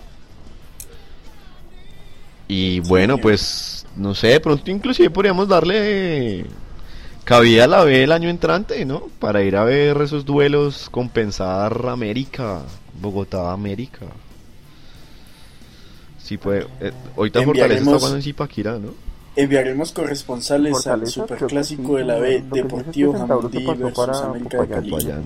Y 2.46 2.78
bueno, 2.80 3.18
pues 3.18 3.86
no 3.96 4.14
sé, 4.14 4.38
pronto 4.38 4.70
inclusive 4.70 5.10
podríamos 5.10 5.48
darle 5.48 6.44
cabida 7.26 7.64
a 7.64 7.66
la 7.66 7.84
B 7.84 8.04
el 8.04 8.12
año 8.12 8.30
entrante, 8.30 8.86
¿no? 8.86 9.02
Para 9.18 9.42
ir 9.42 9.56
a 9.56 9.64
ver 9.64 10.00
esos 10.00 10.24
duelos, 10.24 10.88
compensar 10.90 11.86
América, 11.88 12.62
Bogotá, 12.98 13.52
América. 13.52 14.06
Sí, 16.22 16.38
puede. 16.38 16.66
eh, 16.80 16.92
ahorita 17.16 17.42
Fortaleza 17.42 17.80
está 17.80 17.96
jugando 17.98 18.16
en 18.16 18.22
Zipaquirá, 18.22 18.78
¿no? 18.78 18.94
Enviaremos 19.36 19.92
corresponsales 19.92 20.72
al 20.74 20.82
Fortaleza, 20.82 21.12
superclásico 21.12 21.96
de 21.96 22.04
la 22.04 22.14
B, 22.14 22.42
Deportivo 22.50 23.12
Jamundí 23.12 23.66
versus 23.66 23.92
para 23.92 24.18
América 24.18 24.58
de 24.62 24.66
Popayán. 24.66 24.80
Cali. 24.80 24.90
Popayán. 24.90 25.22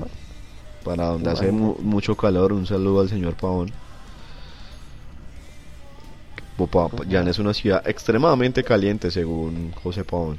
Para 0.85 1.05
donde 1.07 1.31
hace 1.31 1.53
mu- 1.53 1.77
mucho 1.81 2.17
calor, 2.17 2.53
un 2.53 2.67
saludo 2.67 3.03
al 3.03 3.09
señor 3.09 3.35
Pavón. 3.35 3.71
Popayán 6.57 7.29
es 7.29 7.39
una 7.39 7.55
ciudad 7.55 7.87
extremadamente 7.89 8.63
caliente, 8.65 9.11
según 9.11 9.73
José 9.83 10.05
Pavón. 10.05 10.39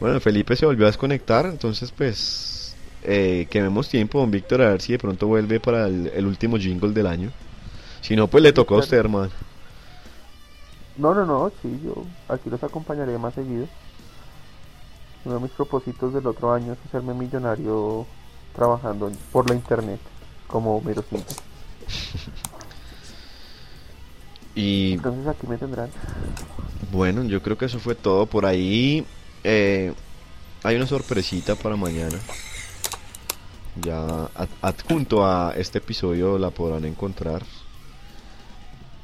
Bueno, 0.00 0.20
Felipe 0.20 0.56
se 0.56 0.66
volvió 0.66 0.86
a 0.86 0.90
desconectar, 0.90 1.46
entonces 1.46 1.90
pues 1.92 2.76
eh, 3.02 3.46
quememos 3.50 3.88
tiempo, 3.88 4.20
don 4.20 4.30
Víctor, 4.30 4.60
a 4.62 4.70
ver 4.70 4.82
si 4.82 4.92
de 4.92 4.98
pronto 4.98 5.26
vuelve 5.26 5.60
para 5.60 5.86
el, 5.86 6.08
el 6.08 6.26
último 6.26 6.58
jingle 6.58 6.92
del 6.92 7.06
año. 7.06 7.32
Si 8.00 8.16
no, 8.16 8.28
pues 8.28 8.42
le 8.42 8.52
tocó 8.52 8.76
a 8.76 8.78
usted, 8.80 8.98
hermano. 8.98 9.32
No, 10.96 11.14
no, 11.14 11.26
no, 11.26 11.50
sí, 11.62 11.80
yo 11.84 12.12
aquí 12.28 12.50
los 12.50 12.62
acompañaré 12.62 13.18
más 13.18 13.34
seguido. 13.34 13.68
Uno 15.24 15.34
de 15.36 15.40
mis 15.42 15.52
propósitos 15.52 16.14
del 16.14 16.26
otro 16.26 16.52
año 16.52 16.72
es 16.72 16.84
hacerme 16.86 17.14
millonario 17.14 18.08
trabajando 18.52 19.10
por 19.30 19.48
la 19.48 19.54
internet 19.56 20.00
como 20.46 20.80
mero 20.80 21.02
simple. 21.02 21.36
Y 24.54 24.94
Entonces 24.94 25.26
aquí 25.28 25.46
me 25.46 25.58
tendrán. 25.58 25.92
bueno, 26.80 27.24
yo 27.24 27.42
creo 27.42 27.56
que 27.58 27.66
eso 27.66 27.80
fue 27.80 27.94
todo 27.94 28.26
por 28.26 28.46
ahí. 28.46 29.06
Eh, 29.46 29.92
hay 30.64 30.76
una 30.76 30.86
sorpresita 30.86 31.54
para 31.54 31.76
mañana. 31.76 32.18
Ya 33.82 34.24
ad- 34.34 34.48
adjunto 34.62 35.24
a 35.24 35.52
este 35.56 35.78
episodio 35.78 36.38
la 36.38 36.50
podrán 36.50 36.84
encontrar. 36.84 37.42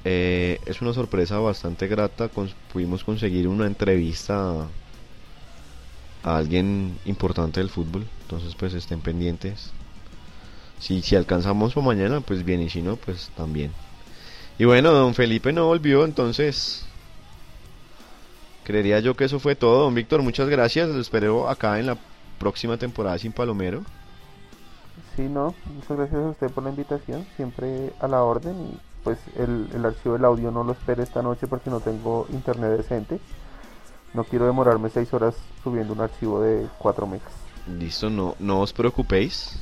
Eh, 0.04 0.58
es 0.66 0.80
una 0.82 0.92
sorpresa 0.92 1.38
bastante 1.38 1.86
grata. 1.86 2.28
pudimos 2.72 3.04
conseguir 3.04 3.46
una 3.48 3.66
entrevista 3.66 4.62
a, 4.62 4.66
a 6.24 6.36
alguien 6.38 6.98
importante 7.04 7.60
del 7.60 7.70
fútbol. 7.70 8.06
Entonces, 8.22 8.54
pues 8.54 8.74
estén 8.74 9.00
pendientes. 9.00 9.70
Si, 10.80 11.02
si 11.02 11.14
alcanzamos 11.14 11.74
por 11.74 11.84
mañana, 11.84 12.20
pues 12.20 12.44
bien. 12.44 12.62
Y 12.62 12.70
si 12.70 12.82
no, 12.82 12.96
pues 12.96 13.30
también. 13.36 13.70
Y 14.58 14.64
bueno, 14.64 14.90
don 14.92 15.14
Felipe 15.14 15.52
no 15.52 15.66
volvió, 15.66 16.04
entonces. 16.04 16.84
Creería 18.64 19.00
yo 19.00 19.14
que 19.14 19.24
eso 19.24 19.38
fue 19.40 19.54
todo. 19.54 19.84
Don 19.84 19.94
Víctor, 19.94 20.22
muchas 20.22 20.48
gracias. 20.48 20.88
Lo 20.88 21.00
espero 21.00 21.48
acá 21.48 21.78
en 21.78 21.86
la 21.86 21.96
próxima 22.38 22.76
temporada 22.76 23.18
sin 23.18 23.32
Palomero. 23.32 23.82
Sí, 25.16 25.22
no, 25.22 25.54
muchas 25.74 25.96
gracias 25.96 26.20
a 26.20 26.28
usted 26.30 26.50
por 26.50 26.64
la 26.64 26.70
invitación, 26.70 27.26
siempre 27.36 27.92
a 28.00 28.08
la 28.08 28.22
orden 28.22 28.54
y 28.60 28.78
pues 29.04 29.18
el, 29.36 29.68
el 29.74 29.84
archivo 29.84 30.14
del 30.14 30.24
audio 30.24 30.50
no 30.50 30.64
lo 30.64 30.72
espere 30.72 31.02
esta 31.02 31.22
noche 31.22 31.46
porque 31.46 31.70
no 31.70 31.80
tengo 31.80 32.26
internet 32.30 32.70
decente. 32.76 33.20
No 34.14 34.24
quiero 34.24 34.46
demorarme 34.46 34.90
seis 34.90 35.12
horas 35.14 35.34
subiendo 35.62 35.94
un 35.94 36.00
archivo 36.00 36.42
de 36.42 36.66
4 36.78 37.06
megas. 37.06 37.32
Listo, 37.78 38.10
no, 38.10 38.36
no 38.38 38.60
os 38.60 38.72
preocupéis. 38.72 39.58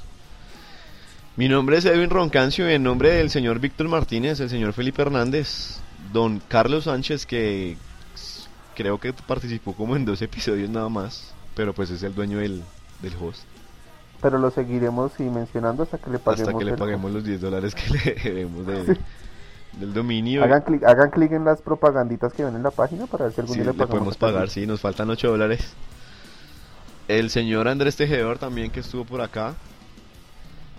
Mi 1.36 1.48
nombre 1.48 1.78
es 1.78 1.84
Edwin 1.84 2.10
Roncancio 2.10 2.68
y 2.68 2.74
en 2.74 2.82
nombre 2.82 3.12
del 3.12 3.30
señor 3.30 3.60
Víctor 3.60 3.88
Martínez, 3.88 4.40
el 4.40 4.50
señor 4.50 4.72
Felipe 4.72 5.02
Hernández, 5.02 5.78
don 6.12 6.42
Carlos 6.48 6.84
Sánchez, 6.84 7.26
que 7.26 7.76
creo 8.80 8.98
que 8.98 9.12
participó 9.12 9.74
como 9.74 9.94
en 9.96 10.04
dos 10.06 10.22
episodios 10.22 10.70
nada 10.70 10.88
más, 10.88 11.34
pero 11.54 11.74
pues 11.74 11.90
es 11.90 12.02
el 12.02 12.14
dueño 12.14 12.38
del, 12.38 12.62
del 13.02 13.14
host. 13.20 13.42
Pero 14.22 14.38
lo 14.38 14.50
seguiremos 14.50 15.12
y 15.18 15.24
mencionando 15.24 15.82
hasta 15.82 15.98
que 15.98 16.10
le 16.10 16.18
paguemos. 16.18 16.48
Hasta 16.48 16.58
que 16.58 16.64
le 16.64 16.76
paguemos 16.76 17.10
los 17.12 17.24
10 17.24 17.40
dólares 17.40 17.74
que 17.74 17.90
le 17.92 18.14
debemos 18.22 18.66
de- 18.66 18.98
del 19.78 19.92
dominio. 19.94 20.42
Hagan 20.44 20.62
clic 20.62 20.82
hagan 20.84 21.10
clic 21.10 21.32
en 21.32 21.44
las 21.44 21.62
propaganditas 21.62 22.32
que 22.32 22.44
ven 22.44 22.56
en 22.56 22.62
la 22.62 22.70
página 22.70 23.06
para 23.06 23.24
ver 23.24 23.34
si 23.34 23.40
algún 23.40 23.54
Sí, 23.54 23.62
día 23.62 23.72
le 23.72 23.78
le 23.78 23.86
podemos 23.86 24.16
pagar, 24.16 24.48
sí, 24.50 24.66
nos 24.66 24.80
faltan 24.80 25.10
8 25.10 25.30
dólares. 25.30 25.72
El 27.08 27.30
señor 27.30 27.68
Andrés 27.68 27.96
Tejedor 27.96 28.38
también 28.38 28.70
que 28.70 28.80
estuvo 28.80 29.04
por 29.04 29.20
acá. 29.20 29.54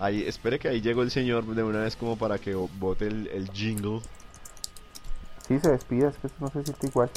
Ahí, 0.00 0.22
espere 0.26 0.58
que 0.58 0.68
ahí 0.68 0.80
llegó 0.80 1.02
el 1.02 1.10
señor 1.10 1.44
de 1.44 1.62
una 1.62 1.80
vez 1.80 1.94
como 1.96 2.16
para 2.16 2.38
que 2.38 2.54
bote 2.54 3.06
el, 3.06 3.28
el 3.28 3.50
jingle. 3.50 4.00
Sí, 5.46 5.58
se 5.58 5.70
despida, 5.70 6.08
es 6.08 6.16
que 6.18 6.28
no 6.40 6.48
se 6.48 6.62
siente 6.64 6.86
igual. 6.86 7.10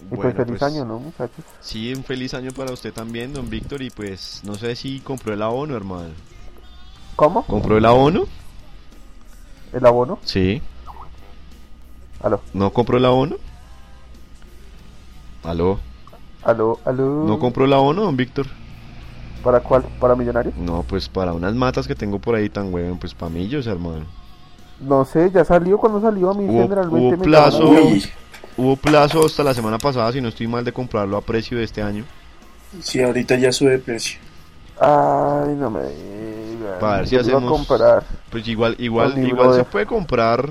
Y 0.00 0.14
Bueno, 0.14 0.22
pues 0.22 0.34
feliz 0.36 0.58
pues, 0.58 0.62
año, 0.62 0.84
¿no, 0.84 0.98
muchachos? 0.98 1.44
Sí, 1.60 1.92
un 1.94 2.04
feliz 2.04 2.34
año 2.34 2.52
para 2.52 2.72
usted 2.72 2.92
también, 2.92 3.32
don 3.32 3.48
Víctor. 3.50 3.82
Y 3.82 3.90
pues 3.90 4.42
no 4.44 4.54
sé 4.54 4.76
si 4.76 5.00
compró 5.00 5.32
el 5.32 5.42
abono, 5.42 5.76
hermano. 5.76 6.10
¿Cómo? 7.16 7.44
¿Compró 7.44 7.76
el 7.78 7.84
abono? 7.84 8.24
¿El 9.72 9.86
abono? 9.86 10.18
Sí. 10.22 10.62
Aló, 12.22 12.40
¿No 12.54 12.72
compró 12.72 12.98
el 12.98 13.04
abono? 13.04 13.36
¿Aló? 15.44 15.78
aló, 16.42 16.78
aló. 16.84 17.24
¿No 17.26 17.38
compró 17.38 17.64
el 17.64 17.72
abono, 17.72 18.02
don 18.02 18.16
Víctor? 18.16 18.46
¿Para 19.42 19.60
cuál? 19.60 19.84
¿Para 20.00 20.16
millonarios? 20.16 20.56
No, 20.56 20.82
pues 20.82 21.08
para 21.08 21.32
unas 21.32 21.54
matas 21.54 21.86
que 21.86 21.94
tengo 21.94 22.18
por 22.18 22.34
ahí 22.34 22.48
tan 22.48 22.72
hueven, 22.72 22.98
pues 22.98 23.14
para 23.14 23.30
millos, 23.30 23.66
hermano. 23.66 24.04
No 24.80 25.04
sé, 25.04 25.30
ya 25.30 25.44
salió 25.44 25.78
cuando 25.78 26.00
salió 26.00 26.30
a 26.30 26.34
mí 26.34 26.44
Hubo- 26.46 26.62
generalmente 26.62 27.14
hubo 27.14 27.16
me 27.16 27.24
plazo. 27.24 27.72
Hubo 28.56 28.76
plazo 28.76 29.24
hasta 29.26 29.42
la 29.44 29.52
semana 29.54 29.78
pasada, 29.78 30.10
si 30.12 30.20
no 30.20 30.28
estoy 30.28 30.46
mal, 30.46 30.64
de 30.64 30.72
comprarlo 30.72 31.16
a 31.16 31.20
precio 31.20 31.58
de 31.58 31.64
este 31.64 31.82
año. 31.82 32.04
sí, 32.82 33.02
ahorita 33.02 33.36
ya 33.36 33.52
sube 33.52 33.70
de 33.72 33.78
precio. 33.78 34.18
Ay, 34.80 35.54
no 35.56 35.70
me 35.70 35.80
digas. 35.82 36.78
Para 36.80 36.98
ver 36.98 37.08
si 37.08 37.16
hacemos- 37.16 37.50
comprar. 37.50 38.04
Pues 38.30 38.46
igual, 38.48 38.76
igual, 38.78 39.16
igual 39.26 39.54
se 39.54 39.64
puede 39.64 39.86
comprar, 39.86 40.50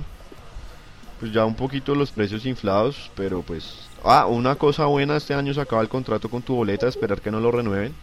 pues 1.19 1.31
ya 1.31 1.45
un 1.45 1.55
poquito 1.55 1.93
los 1.95 2.11
precios 2.11 2.45
inflados, 2.45 3.11
pero 3.15 3.41
pues... 3.41 3.87
Ah, 4.03 4.27
una 4.27 4.55
cosa 4.55 4.85
buena, 4.85 5.17
este 5.17 5.33
año 5.33 5.53
se 5.53 5.61
acaba 5.61 5.81
el 5.81 5.89
contrato 5.89 6.29
con 6.29 6.41
tu 6.43 6.55
boleta, 6.55 6.87
esperar 6.87 7.21
que 7.21 7.31
no 7.31 7.39
lo 7.39 7.51
renueven. 7.51 7.93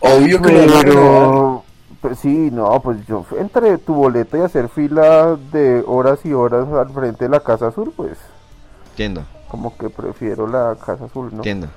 Obvio 0.00 0.40
que. 0.42 0.68
Pero, 0.82 1.64
pues 2.00 2.18
sí, 2.18 2.50
no, 2.50 2.80
pues 2.82 2.98
yo 3.06 3.24
entre 3.38 3.78
tu 3.78 3.94
boleta 3.94 4.38
y 4.38 4.40
hacer 4.40 4.68
fila 4.68 5.36
de 5.52 5.84
horas 5.86 6.20
y 6.24 6.32
horas 6.32 6.66
al 6.72 6.90
frente 6.92 7.24
de 7.26 7.30
la 7.30 7.40
Casa 7.40 7.68
Azul, 7.68 7.92
pues 7.94 8.18
Tienda, 8.96 9.26
como 9.48 9.76
que 9.76 9.88
prefiero 9.90 10.46
la 10.46 10.76
Casa 10.84 11.04
Azul, 11.06 11.30
¿no? 11.34 11.42
tienda. 11.42 11.68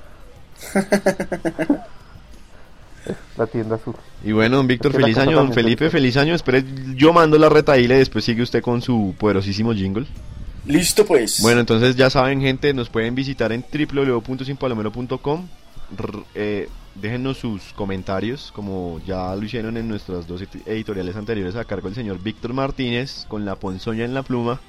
La 3.36 3.46
tienda 3.46 3.76
azul. 3.76 3.94
Y 4.24 4.32
bueno, 4.32 4.56
don 4.56 4.66
Víctor, 4.66 4.92
Es 4.92 4.96
que 4.96 5.00
la 5.02 5.06
feliz 5.08 5.18
año, 5.18 5.36
don 5.36 5.52
Felipe, 5.52 5.90
feliz 5.90 6.16
año. 6.16 6.34
Espere, 6.34 6.64
yo 6.94 7.12
mando 7.12 7.36
la 7.38 7.50
retaíla 7.50 7.96
y 7.96 7.98
después 7.98 8.24
sigue 8.24 8.42
usted 8.42 8.62
con 8.62 8.80
su 8.80 9.14
poderosísimo 9.18 9.74
jingle. 9.74 10.06
Listo 10.64 11.04
pues. 11.04 11.42
Bueno, 11.42 11.60
entonces 11.60 11.96
ya 11.96 12.08
saben, 12.08 12.40
gente, 12.40 12.72
nos 12.72 12.88
pueden 12.88 13.14
visitar 13.14 13.52
en 13.52 13.62
www.sinpalomero.com. 13.70 15.46
Eh, 16.34 16.68
déjennos 16.94 17.36
sus 17.36 17.74
comentarios, 17.74 18.50
como 18.54 18.98
ya 19.06 19.36
lo 19.36 19.42
hicieron 19.44 19.76
en 19.76 19.86
nuestras 19.88 20.26
dos 20.26 20.40
edi- 20.40 20.62
editoriales 20.64 21.14
anteriores 21.16 21.56
a 21.56 21.64
cargo 21.66 21.88
del 21.88 21.94
señor 21.96 22.22
Víctor 22.22 22.54
Martínez, 22.54 23.26
con 23.28 23.44
la 23.44 23.56
ponzoña 23.56 24.06
en 24.06 24.14
la 24.14 24.22
pluma. 24.22 24.60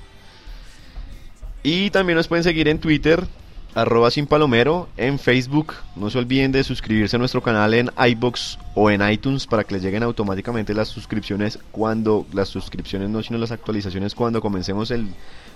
Y 1.67 1.89
también 1.89 2.15
nos 2.15 2.27
pueden 2.27 2.43
seguir 2.43 2.67
en 2.67 2.77
Twitter, 2.77 3.25
arroba 3.73 4.11
sin 4.11 4.27
palomero, 4.27 4.87
en 4.97 5.17
Facebook. 5.17 5.73
No 5.95 6.11
se 6.11 6.19
olviden 6.19 6.51
de 6.51 6.63
suscribirse 6.63 7.15
a 7.15 7.19
nuestro 7.19 7.41
canal 7.41 7.73
en 7.73 7.89
iBox 7.97 8.59
o 8.75 8.91
en 8.91 9.01
iTunes 9.09 9.47
para 9.47 9.63
que 9.63 9.73
les 9.73 9.81
lleguen 9.81 10.03
automáticamente 10.03 10.75
las 10.75 10.89
suscripciones 10.89 11.57
cuando, 11.71 12.27
las 12.33 12.49
suscripciones 12.49 13.09
no, 13.09 13.23
sino 13.23 13.39
las 13.39 13.51
actualizaciones 13.51 14.13
cuando 14.13 14.41
comencemos 14.41 14.91
el 14.91 15.07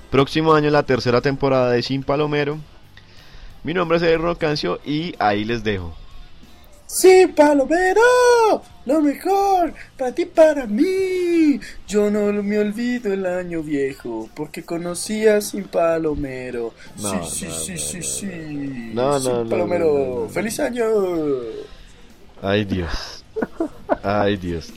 próximo 0.09 0.55
año, 0.55 0.71
la 0.71 0.81
tercera 0.81 1.21
temporada 1.21 1.69
de 1.69 1.83
Sin 1.83 2.01
Palomero. 2.01 2.57
Mi 3.63 3.75
nombre 3.75 3.97
es 3.97 4.03
Edgar 4.03 4.35
Cancio 4.35 4.79
y 4.83 5.13
ahí 5.19 5.45
les 5.45 5.63
dejo. 5.63 5.95
Sí, 6.91 7.27
Palomero, 7.35 8.01
lo 8.87 8.99
mejor 8.99 9.75
para 9.95 10.11
ti, 10.11 10.25
para 10.25 10.65
mí. 10.65 11.59
Yo 11.87 12.09
no 12.09 12.33
me 12.41 12.57
olvido 12.57 13.13
el 13.13 13.27
año 13.27 13.61
viejo 13.61 14.27
porque 14.35 14.63
conocía 14.63 15.39
sin 15.39 15.65
Palomero. 15.65 16.73
No, 16.99 17.23
sí, 17.29 17.45
sí, 17.45 17.45
no, 17.45 17.51
sí, 17.51 17.71
no, 17.73 17.77
sí, 17.77 18.01
sí. 18.01 18.91
no. 18.95 19.19
Sin 19.19 19.49
Palomero, 19.49 19.85
no, 19.85 19.99
no, 19.99 20.21
no. 20.23 20.29
feliz 20.29 20.59
año. 20.59 20.85
Ay 22.41 22.65
Dios. 22.65 23.23
Ay 24.01 24.37
Dios. 24.37 24.73